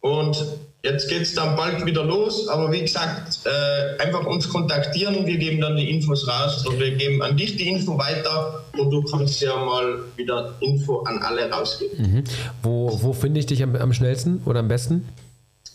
und 0.00 0.44
Jetzt 0.90 1.08
geht 1.08 1.22
es 1.22 1.34
dann 1.34 1.54
bald 1.54 1.84
wieder 1.84 2.02
los, 2.02 2.48
aber 2.48 2.72
wie 2.72 2.80
gesagt, 2.80 3.40
äh, 3.44 4.02
einfach 4.02 4.24
uns 4.24 4.48
kontaktieren, 4.48 5.26
wir 5.26 5.36
geben 5.36 5.60
dann 5.60 5.76
die 5.76 5.90
Infos 5.90 6.26
raus 6.26 6.66
und 6.66 6.78
wir 6.80 6.92
geben 6.92 7.20
an 7.22 7.36
dich 7.36 7.56
die 7.56 7.68
Info 7.68 7.98
weiter 7.98 8.64
und 8.78 8.90
du 8.90 9.02
kannst 9.02 9.38
ja 9.42 9.54
mal 9.54 9.98
wieder 10.16 10.54
Info 10.60 11.00
an 11.00 11.18
alle 11.18 11.50
rausgeben. 11.50 12.12
Mhm. 12.12 12.24
Wo, 12.62 12.98
wo 13.02 13.12
finde 13.12 13.40
ich 13.40 13.46
dich 13.46 13.62
am, 13.62 13.76
am, 13.76 13.92
schnellsten 13.92 14.40
oder 14.46 14.60
am 14.60 14.68
besten? 14.68 15.06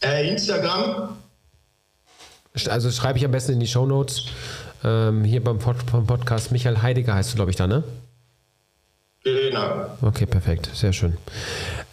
Äh, 0.01 0.27
Instagram. 0.29 1.09
Also 2.67 2.89
schreibe 2.91 3.19
ich 3.19 3.25
am 3.25 3.31
besten 3.31 3.53
in 3.53 3.59
die 3.59 3.67
Show 3.67 3.85
Notes. 3.85 4.25
Ähm, 4.83 5.23
hier 5.23 5.43
beim, 5.43 5.59
Pod 5.59 5.77
beim 5.91 6.07
Podcast 6.07 6.51
Michael 6.51 6.81
Heidegger 6.81 7.13
heißt 7.13 7.33
du, 7.33 7.35
glaube 7.35 7.51
ich, 7.51 7.57
da, 7.57 7.67
ne? 7.67 7.83
Genau. 9.23 9.85
Okay, 10.01 10.25
perfekt, 10.25 10.69
sehr 10.73 10.91
schön. 10.91 11.17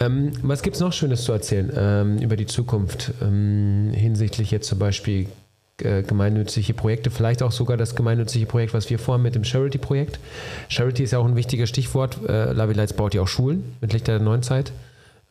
Ähm, 0.00 0.32
was 0.42 0.62
gibt 0.62 0.76
es 0.76 0.80
noch 0.80 0.92
Schönes 0.92 1.24
zu 1.24 1.32
erzählen 1.32 1.70
ähm, 1.76 2.18
über 2.18 2.36
die 2.36 2.46
Zukunft 2.46 3.12
ähm, 3.22 3.92
hinsichtlich 3.92 4.50
jetzt 4.50 4.66
zum 4.66 4.78
Beispiel 4.78 5.28
äh, 5.82 6.02
gemeinnützige 6.02 6.74
Projekte, 6.74 7.10
vielleicht 7.10 7.42
auch 7.42 7.52
sogar 7.52 7.76
das 7.76 7.94
gemeinnützige 7.94 8.46
Projekt, 8.46 8.74
was 8.74 8.88
wir 8.90 8.98
vorhaben 8.98 9.22
mit 9.22 9.34
dem 9.34 9.44
Charity-Projekt. 9.44 10.18
Charity 10.68 11.04
ist 11.04 11.10
ja 11.12 11.18
auch 11.18 11.26
ein 11.26 11.36
wichtiges 11.36 11.68
Stichwort. 11.68 12.18
Äh, 12.28 12.52
Lavi 12.52 12.74
Lights 12.74 12.94
baut 12.94 13.14
ja 13.14 13.22
auch 13.22 13.28
Schulen 13.28 13.76
mit 13.80 13.92
Lichter 13.92 14.12
der 14.12 14.22
neuen 14.22 14.42
Zeit 14.42 14.72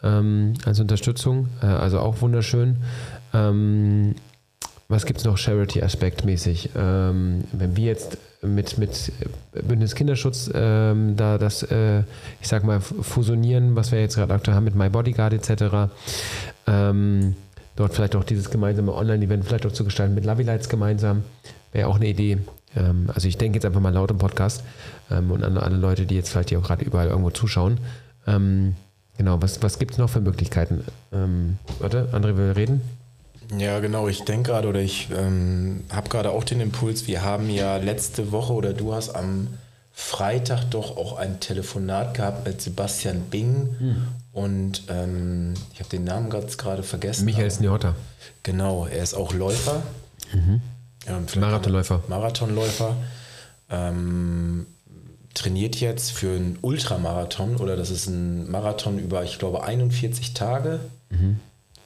ähm, 0.03 0.53
als 0.65 0.79
Unterstützung, 0.79 1.49
äh, 1.61 1.65
also 1.65 1.99
auch 1.99 2.21
wunderschön. 2.21 2.77
Ähm, 3.33 4.15
was 4.89 5.05
gibt 5.05 5.19
es 5.19 5.25
noch 5.25 5.37
Charity-Aspekt-mäßig? 5.37 6.71
Ähm, 6.75 7.43
wenn 7.51 7.77
wir 7.77 7.85
jetzt 7.85 8.17
mit, 8.41 8.79
mit 8.79 9.11
Bündnis 9.67 9.93
Kinderschutz 9.93 10.49
ähm, 10.53 11.15
da 11.15 11.37
das, 11.37 11.61
äh, 11.63 11.99
ich 12.41 12.47
sag 12.47 12.63
mal, 12.63 12.81
fusionieren, 12.81 13.75
was 13.75 13.91
wir 13.91 14.01
jetzt 14.01 14.15
gerade 14.15 14.33
aktuell 14.33 14.55
haben 14.55 14.63
mit 14.63 14.75
My 14.75 14.89
Bodyguard 14.89 15.33
etc., 15.33 15.91
ähm, 16.65 17.35
dort 17.75 17.93
vielleicht 17.93 18.15
auch 18.15 18.23
dieses 18.23 18.49
gemeinsame 18.49 18.91
Online-Event 18.91 19.45
vielleicht 19.45 19.67
auch 19.67 19.71
zu 19.71 19.83
gestalten 19.83 20.15
mit 20.15 20.25
Lovey 20.25 20.43
Lights 20.43 20.69
gemeinsam, 20.69 21.23
wäre 21.71 21.87
auch 21.87 21.97
eine 21.97 22.07
Idee. 22.07 22.39
Ähm, 22.75 23.11
also 23.13 23.27
ich 23.27 23.37
denke 23.37 23.57
jetzt 23.57 23.65
einfach 23.65 23.81
mal 23.81 23.93
laut 23.93 24.09
im 24.09 24.17
Podcast 24.17 24.63
ähm, 25.11 25.29
und 25.29 25.43
an 25.43 25.55
alle 25.59 25.77
Leute, 25.77 26.07
die 26.07 26.15
jetzt 26.15 26.29
vielleicht 26.29 26.49
hier 26.49 26.57
auch 26.57 26.63
gerade 26.63 26.83
überall 26.83 27.09
irgendwo 27.09 27.29
zuschauen. 27.29 27.79
Ähm, 28.25 28.75
genau, 29.19 29.39
was, 29.39 29.61
was 29.61 29.77
gibt 29.77 29.91
es 29.91 29.97
noch 29.99 30.09
für 30.09 30.19
Möglichkeiten? 30.19 30.83
Warte, 31.79 32.09
André 32.11 32.35
will 32.35 32.51
reden. 32.53 32.81
Ja, 33.57 33.79
genau. 33.79 34.07
Ich 34.07 34.23
denke 34.23 34.51
gerade 34.51 34.67
oder 34.67 34.79
ich 34.79 35.09
ähm, 35.15 35.83
habe 35.91 36.09
gerade 36.09 36.31
auch 36.31 36.43
den 36.43 36.61
Impuls, 36.61 37.07
wir 37.07 37.23
haben 37.23 37.49
ja 37.49 37.77
letzte 37.77 38.31
Woche 38.31 38.53
oder 38.53 38.73
du 38.73 38.93
hast 38.93 39.15
am 39.15 39.47
Freitag 39.91 40.65
doch 40.71 40.95
auch 40.95 41.17
ein 41.17 41.39
Telefonat 41.39 42.13
gehabt 42.13 42.45
mit 42.45 42.61
Sebastian 42.61 43.21
Bing 43.29 43.75
hm. 43.79 44.07
und 44.31 44.83
ähm, 44.87 45.55
ich 45.73 45.79
habe 45.79 45.89
den 45.89 46.05
Namen 46.05 46.29
gerade 46.29 46.83
vergessen. 46.83 47.25
Michael 47.25 47.51
Sniotta. 47.51 47.95
Genau, 48.43 48.85
er 48.85 49.03
ist 49.03 49.13
auch 49.13 49.33
Läufer. 49.33 49.83
Mhm. 50.31 50.61
Ähm, 51.07 51.25
Marathonläufer. 51.35 52.03
Marathonläufer. 52.07 52.95
Ähm, 53.69 54.67
trainiert 55.33 55.75
jetzt 55.77 56.11
für 56.11 56.35
einen 56.35 56.57
Ultramarathon 56.61 57.57
oder 57.57 57.75
das 57.75 57.89
ist 57.89 58.07
ein 58.07 58.49
Marathon 58.49 58.99
über, 58.99 59.23
ich 59.23 59.39
glaube, 59.39 59.63
41 59.63 60.33
Tage. 60.33 60.79
Mhm. 61.09 61.39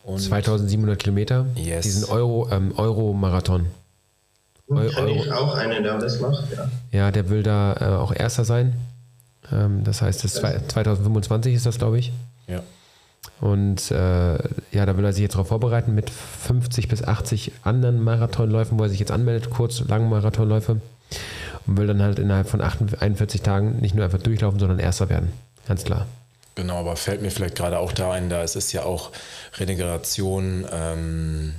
Und 0.04 0.20
2700 0.20 1.00
Kilometer. 1.00 1.46
Yes. 1.56 1.84
Diesen 1.84 2.06
Euro, 2.06 2.50
ähm, 2.52 2.74
Euro-Marathon. 2.78 3.68
Eu 4.70 4.76
Euro. 4.76 5.08
ich 5.08 5.32
auch 5.32 5.56
einen, 5.56 5.84
der 5.84 5.98
das 5.98 6.20
macht, 6.20 6.46
ja. 6.52 6.70
Ja, 6.92 7.12
der 7.12 7.30
will 7.30 7.44
da 7.44 7.74
äh, 7.80 7.86
auch 7.96 8.13
Erster 8.13 8.46
sein. 8.46 8.74
Ähm, 9.52 9.84
das 9.84 10.02
heißt, 10.02 10.24
das 10.24 10.34
2025 10.34 11.54
ist 11.54 11.66
das, 11.66 11.78
glaube 11.78 12.00
ich. 12.00 12.12
Ja. 12.48 12.62
Und 13.39 13.92
äh, 13.92 14.34
ja, 14.72 14.86
da 14.86 14.98
will 14.98 15.06
er 15.06 15.13
sich 15.13 15.22
jetzt 15.22 15.34
darauf 15.34 15.48
vorbereiten 15.48 15.96
mit 15.96 16.10
50 16.10 16.88
bis 16.88 17.04
80 17.04 17.52
anderen 17.63 18.04
Marathonläufen, 18.04 18.80
wo 18.80 18.84
er 18.84 18.89
sich 18.89 19.00
jetzt 19.00 19.12
anmeldet, 19.12 19.50
kurz, 19.50 19.82
langen 19.82 20.10
Marathonläufe. 20.10 20.82
Und 21.66 21.78
will 21.78 21.88
dann 21.88 22.02
halt 22.02 22.20
innerhalb 22.20 22.48
von 22.48 22.62
41 22.62 23.42
Tagen 23.42 23.80
nicht 23.80 23.96
nur 23.96 24.04
einfach 24.04 24.22
durchlaufen, 24.22 24.60
sondern 24.60 24.80
Erster 24.80 25.10
werden. 25.10 25.32
Ganz 25.68 25.84
klar. 25.84 26.08
Genau, 26.56 26.78
aber 26.78 26.96
fällt 26.96 27.22
mir 27.22 27.32
vielleicht 27.32 27.56
gerade 27.56 27.80
auch 27.80 27.92
da 27.92 28.12
ein, 28.12 28.30
da 28.30 28.44
es 28.44 28.56
ist 28.56 28.74
ja 28.74 28.84
auch 28.84 29.12
Regeneration, 29.58 30.66
ähm, 30.72 31.54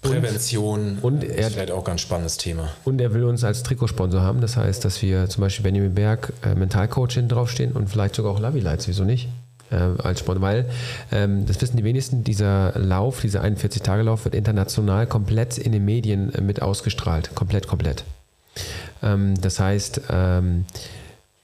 Prävention. 0.00 0.98
Und, 1.02 1.22
und 1.22 1.24
er, 1.24 1.48
ist 1.48 1.54
vielleicht 1.54 1.72
auch 1.72 1.78
ein 1.78 1.84
ganz 1.84 2.00
spannendes 2.00 2.36
Thema. 2.36 2.70
Und 2.84 3.00
er 3.00 3.12
will 3.12 3.24
uns 3.24 3.44
als 3.44 3.62
Trikotsponsor 3.62 4.22
haben. 4.22 4.40
Das 4.40 4.56
heißt, 4.56 4.84
dass 4.84 5.02
wir 5.02 5.28
zum 5.28 5.42
Beispiel 5.42 5.64
Benjamin 5.64 5.94
Berg 5.94 6.32
äh, 6.44 6.54
Mentalcoach 6.54 7.12
hinten 7.14 7.30
draufstehen 7.30 7.72
und 7.72 7.88
vielleicht 7.88 8.14
sogar 8.14 8.32
auch 8.32 8.40
Lavi 8.40 8.60
Lights, 8.60 8.88
wieso 8.88 9.04
nicht? 9.04 9.28
Äh, 9.70 9.76
als 10.02 10.20
Sponsor, 10.20 10.40
weil 10.40 10.70
ähm, 11.12 11.44
das 11.44 11.60
wissen 11.60 11.76
die 11.76 11.84
wenigsten, 11.84 12.24
dieser 12.24 12.78
Lauf, 12.78 13.20
dieser 13.20 13.42
41-Tage-Lauf 13.42 14.24
wird 14.24 14.34
international 14.34 15.06
komplett 15.06 15.58
in 15.58 15.72
den 15.72 15.84
Medien 15.84 16.32
äh, 16.32 16.40
mit 16.40 16.62
ausgestrahlt. 16.62 17.34
Komplett, 17.34 17.66
komplett. 17.66 18.04
Ähm, 19.02 19.38
das 19.40 19.60
heißt, 19.60 20.02
ähm, 20.10 20.64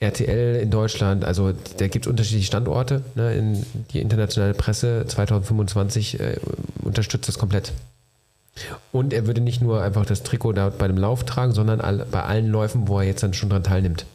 RTL 0.05 0.61
in 0.63 0.71
Deutschland, 0.71 1.25
also 1.25 1.53
da 1.79 1.89
gibt 1.89 2.07
es 2.07 2.11
unterschiedliche 2.11 2.47
Standorte. 2.47 3.03
Ne, 3.15 3.35
in 3.35 3.67
die 3.93 4.01
internationale 4.01 4.55
Presse 4.55 5.05
2025 5.07 6.21
äh, 6.21 6.37
unterstützt 6.83 7.29
das 7.29 7.39
komplett. 7.39 7.73
Und 8.93 9.13
er 9.13 9.27
würde 9.27 9.41
nicht 9.41 9.61
nur 9.61 9.83
einfach 9.83 10.07
das 10.07 10.23
Trikot 10.23 10.53
da 10.53 10.71
bei 10.71 10.87
dem 10.87 10.97
Lauf 10.97 11.25
tragen, 11.25 11.53
sondern 11.53 11.81
all, 11.81 12.07
bei 12.11 12.23
allen 12.23 12.49
Läufen, 12.49 12.87
wo 12.87 13.01
er 13.01 13.07
jetzt 13.07 13.23
dann 13.23 13.35
schon 13.35 13.51
dran 13.51 13.65
teilnimmt. 13.65 14.07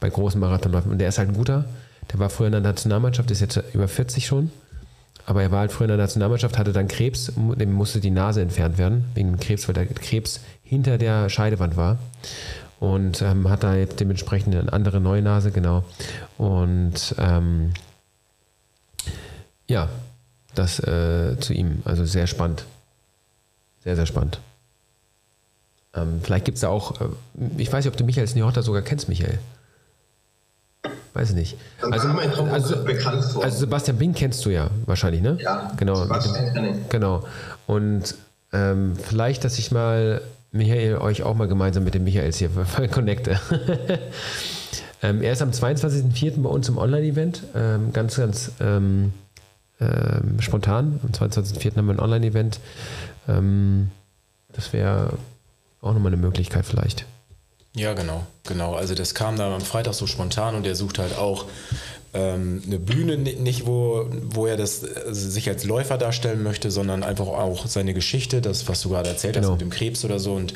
Bei 0.00 0.10
großen 0.10 0.38
Marathonläufen. 0.38 0.90
Und 0.92 0.98
der 0.98 1.08
ist 1.08 1.18
halt 1.18 1.30
ein 1.30 1.34
guter. 1.34 1.64
Der 2.12 2.18
war 2.18 2.30
früher 2.30 2.46
in 2.46 2.52
der 2.52 2.60
Nationalmannschaft, 2.60 3.30
ist 3.30 3.40
jetzt 3.40 3.62
über 3.72 3.88
40 3.88 4.26
schon. 4.26 4.50
Aber 5.24 5.42
er 5.42 5.50
war 5.50 5.60
halt 5.60 5.72
früher 5.72 5.86
in 5.86 5.90
der 5.90 5.98
Nationalmannschaft, 5.98 6.58
hatte 6.58 6.72
dann 6.72 6.88
Krebs, 6.88 7.32
dem 7.36 7.72
musste 7.72 8.00
die 8.00 8.10
Nase 8.10 8.40
entfernt 8.40 8.78
werden, 8.78 9.04
wegen 9.14 9.38
Krebs, 9.38 9.68
weil 9.68 9.74
der 9.74 9.86
Krebs 9.86 10.40
hinter 10.62 10.96
der 10.96 11.28
Scheidewand 11.28 11.76
war 11.76 11.98
und 12.80 13.22
ähm, 13.22 13.48
hat 13.48 13.64
da 13.64 13.74
jetzt 13.74 13.98
dementsprechend 14.00 14.54
eine 14.54 14.72
andere 14.72 15.00
neue 15.00 15.22
Nase, 15.22 15.50
genau. 15.50 15.84
Und 16.36 17.14
ähm, 17.18 17.72
ja, 19.66 19.88
das 20.54 20.78
äh, 20.80 21.36
zu 21.40 21.52
ihm, 21.52 21.82
also 21.84 22.04
sehr 22.04 22.26
spannend. 22.26 22.64
Sehr, 23.84 23.96
sehr 23.96 24.06
spannend. 24.06 24.40
Ähm, 25.94 26.20
vielleicht 26.22 26.44
gibt 26.44 26.56
es 26.56 26.62
da 26.62 26.68
auch, 26.68 27.00
äh, 27.00 27.08
ich 27.56 27.72
weiß 27.72 27.84
nicht, 27.84 27.92
ob 27.92 27.96
du 27.96 28.04
Michael 28.04 28.26
Sniotta 28.26 28.62
sogar 28.62 28.82
kennst, 28.82 29.08
Michael. 29.08 29.38
Weiß 31.14 31.30
ich 31.30 31.36
nicht. 31.36 31.56
Also, 31.80 32.08
also, 32.08 32.76
also, 32.84 33.58
Sebastian 33.58 33.98
Bing 33.98 34.14
kennst 34.14 34.44
du 34.44 34.50
ja 34.50 34.70
wahrscheinlich, 34.86 35.20
ne? 35.20 35.38
Ja, 35.40 35.72
genau. 35.76 35.96
Sebastian 35.96 36.84
Genau. 36.88 37.24
Und 37.66 38.14
ähm, 38.52 38.94
vielleicht, 38.96 39.44
dass 39.44 39.58
ich 39.58 39.72
mal 39.72 40.22
Michael 40.50 40.96
euch 40.98 41.22
auch 41.22 41.34
mal 41.34 41.48
gemeinsam 41.48 41.84
mit 41.84 41.94
dem 41.94 42.04
Michaels 42.04 42.38
hier 42.38 42.50
connecte. 42.90 43.40
ähm, 45.02 45.22
er 45.22 45.32
ist 45.32 45.42
am 45.42 45.50
22.04. 45.50 46.42
bei 46.42 46.48
uns 46.48 46.68
im 46.68 46.78
Online-Event. 46.78 47.42
Ähm, 47.54 47.92
ganz, 47.92 48.16
ganz 48.16 48.52
ähm, 48.60 49.12
ähm, 49.80 50.40
spontan. 50.40 51.00
Am 51.02 51.10
22.04. 51.10 51.76
haben 51.76 51.86
wir 51.86 51.94
ein 51.94 52.00
Online-Event. 52.00 52.60
Ähm, 53.28 53.90
das 54.52 54.72
wäre 54.72 55.12
auch 55.80 55.92
nochmal 55.92 56.12
eine 56.12 56.20
Möglichkeit 56.20 56.64
vielleicht. 56.64 57.04
Ja, 57.74 57.92
genau, 57.92 58.26
genau. 58.44 58.74
Also 58.74 58.94
das 58.94 59.14
kam 59.14 59.36
dann 59.36 59.52
am 59.52 59.60
Freitag 59.60 59.94
so 59.94 60.06
spontan 60.06 60.54
und 60.56 60.66
er 60.66 60.74
sucht 60.74 60.98
halt 60.98 61.16
auch 61.16 61.44
ähm, 62.14 62.62
eine 62.66 62.78
Bühne, 62.78 63.16
nicht 63.18 63.66
wo, 63.66 64.06
wo 64.30 64.46
er 64.46 64.56
das 64.56 64.84
also 64.84 65.28
sich 65.30 65.48
als 65.48 65.64
Läufer 65.64 65.98
darstellen 65.98 66.42
möchte, 66.42 66.70
sondern 66.70 67.02
einfach 67.02 67.26
auch 67.26 67.66
seine 67.66 67.94
Geschichte, 67.94 68.40
das, 68.40 68.68
was 68.68 68.82
du 68.82 68.90
gerade 68.90 69.10
erzählt 69.10 69.34
genau. 69.34 69.48
hast 69.48 69.52
mit 69.52 69.60
dem 69.60 69.70
Krebs 69.70 70.04
oder 70.04 70.18
so. 70.18 70.34
Und, 70.34 70.54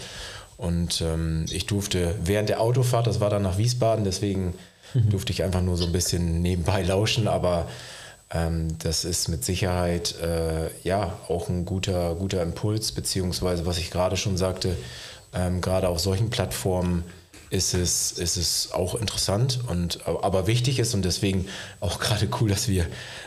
und 0.57 1.03
ähm, 1.03 1.45
ich 1.51 1.67
durfte 1.67 2.15
während 2.25 2.49
der 2.49 2.61
Autofahrt, 2.61 3.07
das 3.07 3.21
war 3.21 3.31
dann 3.31 3.43
nach 3.43 3.59
Wiesbaden, 3.59 4.05
deswegen 4.05 4.55
mhm. 4.95 5.11
durfte 5.11 5.33
ich 5.33 5.43
einfach 5.43 5.61
nur 5.61 5.77
so 5.77 5.85
ein 5.85 5.93
bisschen 5.93 6.41
nebenbei 6.41 6.83
lauschen, 6.87 7.29
aber 7.29 7.69
ähm, 8.31 8.79
das 8.79 9.05
ist 9.05 9.29
mit 9.29 9.45
Sicherheit 9.45 10.15
äh, 10.23 10.71
ja 10.83 11.19
auch 11.29 11.49
ein 11.49 11.67
guter, 11.67 12.15
guter 12.15 12.43
Impuls, 12.43 12.93
beziehungsweise 12.93 13.67
was 13.67 13.77
ich 13.77 13.91
gerade 13.91 14.17
schon 14.17 14.38
sagte, 14.38 14.75
ähm, 15.35 15.61
gerade 15.61 15.88
auf 15.88 16.01
solchen 16.01 16.31
Plattformen 16.31 17.05
ist 17.53 17.75
es, 17.75 18.12
ist 18.12 18.38
es 18.38 18.71
auch 18.73 18.95
interessant 18.95 19.61
und 19.69 20.07
aber 20.07 20.47
wichtig 20.47 20.79
ist 20.79 20.95
und 20.95 21.05
deswegen 21.05 21.47
auch 21.81 22.01
gerade 22.01 22.27
cool, 22.41 22.49
dass 22.49 22.67
wir 22.67 22.87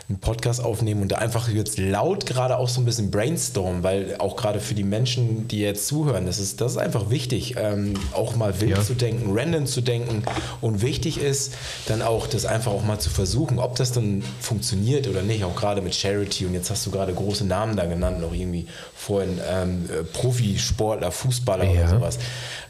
einen 0.09 0.19
Podcast 0.19 0.63
aufnehmen 0.63 1.03
und 1.03 1.11
da 1.11 1.17
einfach 1.17 1.47
jetzt 1.47 1.77
laut 1.77 2.25
gerade 2.25 2.57
auch 2.57 2.67
so 2.67 2.81
ein 2.81 2.85
bisschen 2.85 3.11
brainstormen, 3.11 3.83
weil 3.83 4.15
auch 4.17 4.35
gerade 4.35 4.59
für 4.59 4.73
die 4.73 4.83
Menschen, 4.83 5.47
die 5.47 5.59
jetzt 5.59 5.87
zuhören, 5.87 6.25
das 6.25 6.39
ist, 6.39 6.59
das 6.59 6.71
ist 6.71 6.77
einfach 6.79 7.11
wichtig, 7.11 7.55
ähm, 7.59 7.93
auch 8.13 8.35
mal 8.35 8.59
wild 8.61 8.77
ja. 8.77 8.81
zu 8.81 8.95
denken, 8.95 9.37
random 9.37 9.67
zu 9.67 9.81
denken 9.81 10.23
und 10.59 10.81
wichtig 10.81 11.19
ist 11.19 11.53
dann 11.85 12.01
auch 12.01 12.25
das 12.25 12.45
einfach 12.45 12.71
auch 12.71 12.83
mal 12.83 12.99
zu 12.99 13.11
versuchen, 13.11 13.59
ob 13.59 13.75
das 13.75 13.91
dann 13.91 14.23
funktioniert 14.39 15.07
oder 15.07 15.21
nicht, 15.21 15.43
auch 15.43 15.55
gerade 15.55 15.83
mit 15.83 15.93
Charity 15.93 16.47
und 16.47 16.55
jetzt 16.55 16.71
hast 16.71 16.83
du 16.87 16.89
gerade 16.89 17.13
große 17.13 17.45
Namen 17.45 17.77
da 17.77 17.85
genannt, 17.85 18.21
noch 18.21 18.33
irgendwie 18.33 18.65
vorhin 18.95 19.39
ähm, 19.47 19.87
Profisportler, 20.13 21.11
Fußballer 21.11 21.65
ja. 21.65 21.71
oder 21.71 21.89
sowas. 21.89 22.17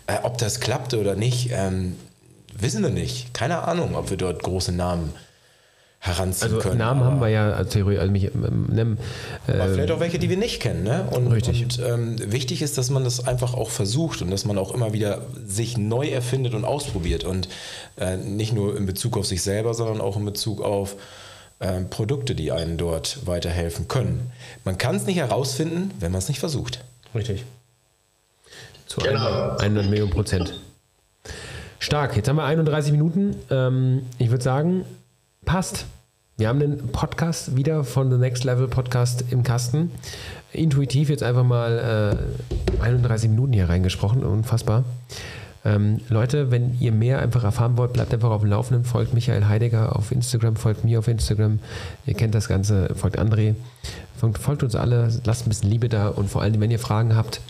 Äh, 0.08 0.18
ob 0.24 0.38
das 0.38 0.60
klappte 0.60 1.00
oder 1.00 1.16
nicht, 1.16 1.50
ähm, 1.52 1.96
wissen 2.58 2.84
wir 2.84 2.90
nicht. 2.90 3.34
Keine 3.34 3.64
Ahnung, 3.64 3.96
ob 3.96 4.10
wir 4.10 4.18
dort 4.18 4.44
große 4.44 4.72
Namen 4.72 5.14
heranziehen 6.06 6.54
also 6.54 6.62
können. 6.62 6.78
Namen 6.78 7.04
haben 7.04 7.20
wir 7.20 7.30
ja 7.30 7.52
als 7.52 7.72
Theorie. 7.72 7.98
Also 7.98 8.12
mich, 8.12 8.26
ähm, 8.26 8.98
äh, 9.48 9.52
aber 9.52 9.74
vielleicht 9.74 9.92
auch 9.92 10.00
welche, 10.00 10.20
die 10.20 10.30
wir 10.30 10.38
nicht 10.38 10.62
kennen. 10.62 10.84
Ne? 10.84 11.08
Und, 11.10 11.32
richtig. 11.32 11.64
und 11.64 11.80
ähm, 11.80 12.32
wichtig 12.32 12.62
ist, 12.62 12.78
dass 12.78 12.90
man 12.90 13.04
das 13.04 13.28
einfach 13.28 13.56
auch 13.56 13.70
versucht 13.70 14.22
und 14.22 14.30
dass 14.30 14.46
man 14.46 14.58
auch 14.58 14.74
immer 14.74 14.94
wieder 14.94 15.22
sich 15.46 15.78
neu 15.78 16.08
erfindet 16.08 16.54
und 16.54 16.64
ausprobiert. 16.64 17.24
Und 17.24 17.50
äh, 17.98 18.18
nicht 18.18 18.54
nur 18.54 18.78
in 18.78 18.86
Bezug 18.86 19.18
auf 19.18 19.26
sich 19.26 19.42
selber, 19.42 19.74
sondern 19.74 20.00
auch 20.00 20.16
in 20.16 20.26
Bezug 20.26 20.62
auf 20.62 20.96
äh, 21.60 21.82
Produkte, 21.82 22.36
die 22.36 22.52
einen 22.52 22.78
dort 22.78 23.26
weiterhelfen 23.26 23.88
können. 23.88 24.32
Man 24.64 24.78
kann 24.78 24.96
es 24.96 25.06
nicht 25.06 25.18
herausfinden, 25.18 25.92
wenn 26.00 26.12
man 26.12 26.20
es 26.20 26.28
nicht 26.28 26.40
versucht. 26.40 26.84
Richtig. 27.16 27.44
Zu 28.86 29.02
genau. 29.02 29.58
100 29.58 29.90
Millionen 29.90 30.12
Prozent. 30.12 30.60
Stark. 31.80 32.16
Jetzt 32.16 32.28
haben 32.28 32.38
wir 32.38 32.46
31 32.46 32.92
Minuten. 32.92 33.36
Ähm, 33.50 34.04
ich 34.18 34.30
würde 34.30 34.44
sagen, 34.44 34.86
passt. 35.46 35.86
Wir 36.38 36.50
haben 36.50 36.60
den 36.60 36.90
Podcast 36.90 37.56
wieder 37.56 37.84
von 37.84 38.12
The 38.12 38.18
Next 38.18 38.44
Level 38.44 38.68
Podcast 38.68 39.24
im 39.32 39.44
Kasten. 39.44 39.92
Intuitiv 40.52 41.10
jetzt 41.10 41.24
einfach 41.24 41.44
mal 41.44 42.18
äh, 42.80 42.84
31 42.84 43.30
Minuten 43.30 43.54
hier 43.54 43.70
reingesprochen. 43.70 44.24
Unfassbar. 44.24 44.84
Ähm, 45.64 46.00
Leute, 46.10 46.52
wenn 46.52 46.80
ihr 46.80 46.92
mehr 46.92 47.20
einfach 47.20 47.44
erfahren 47.44 47.78
wollt, 47.78 47.94
bleibt 47.94 48.14
einfach 48.14 48.30
auf 48.30 48.42
dem 48.42 48.52
Laufenden. 48.52 48.86
Folgt 48.86 49.14
Michael 49.14 49.48
Heidegger 49.48 49.96
auf 49.96 50.12
Instagram, 50.12 50.58
folgt 50.58 50.84
mir 50.84 51.00
auf 51.00 51.08
Instagram. 51.08 51.60
Ihr 52.06 52.14
kennt 52.14 52.36
das 52.36 52.48
Ganze, 52.48 52.94
folgt 52.96 53.18
André. 53.18 53.56
Folgt, 54.16 54.38
folgt 54.38 54.64
uns 54.64 54.76
alle, 54.76 55.10
lasst 55.24 55.46
ein 55.46 55.50
bisschen 55.50 55.70
Liebe 55.70 55.90
da 55.90 56.10
und 56.10 56.30
vor 56.30 56.42
allem, 56.42 56.60
wenn 56.62 56.72
ihr 56.72 56.80
Fragen 56.80 57.16
habt, 57.16 57.42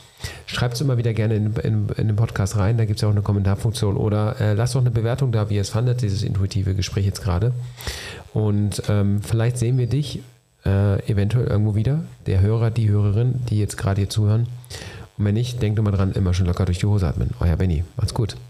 Schreibt 0.46 0.76
es 0.76 0.82
immer 0.82 0.98
wieder 0.98 1.14
gerne 1.14 1.36
in, 1.36 1.54
in, 1.56 1.90
in, 1.98 2.08
den 2.08 2.16
Podcast 2.16 2.58
rein, 2.58 2.78
da 2.78 2.86
gibt 2.86 2.98
es 2.98 3.02
ja 3.02 3.08
auch 3.08 3.14
eine 3.14 3.22
Kommentarfunktion. 3.22 3.98
Oder 3.98 4.40
äh, 4.40 4.54
lasst 4.54 4.76
auch 4.76 4.82
eine 4.82 4.92
Bewertung 4.92 5.32
da, 5.32 5.50
wie 5.50 5.56
ihr 5.56 5.62
es 5.62 5.70
fandet, 5.70 6.02
dieses 6.02 6.24
intuitive 6.24 6.76
Gespräch 6.76 7.06
jetzt 7.06 7.24
gerade. 7.24 7.54
Und 8.34 8.84
ähm, 8.90 9.22
vielleicht 9.22 9.58
sehen 9.58 9.78
wir 9.78 9.88
dich 9.88 10.20
äh, 10.66 11.00
eventuell 11.10 11.48
irgendwo 11.48 11.76
wieder, 11.76 12.04
der 12.26 12.42
Hörer, 12.42 12.72
die 12.72 12.90
Hörerin, 12.90 13.42
die 13.50 13.60
jetzt 13.60 13.78
gerade 13.78 14.02
hier 14.02 14.10
zuhören. 14.10 14.48
Und 15.18 15.26
wenn 15.26 15.34
nicht, 15.34 15.62
denkt 15.62 15.80
immer 15.80 15.92
dran, 15.92 16.12
immer 16.12 16.34
schon 16.34 16.46
locker 16.46 16.66
durch 16.66 16.80
die 16.80 16.86
Hose 16.86 17.08
atmen. 17.08 17.30
Euer 17.40 17.56
Benny. 17.56 17.84
Macht's 17.96 18.14
gut. 18.14 18.36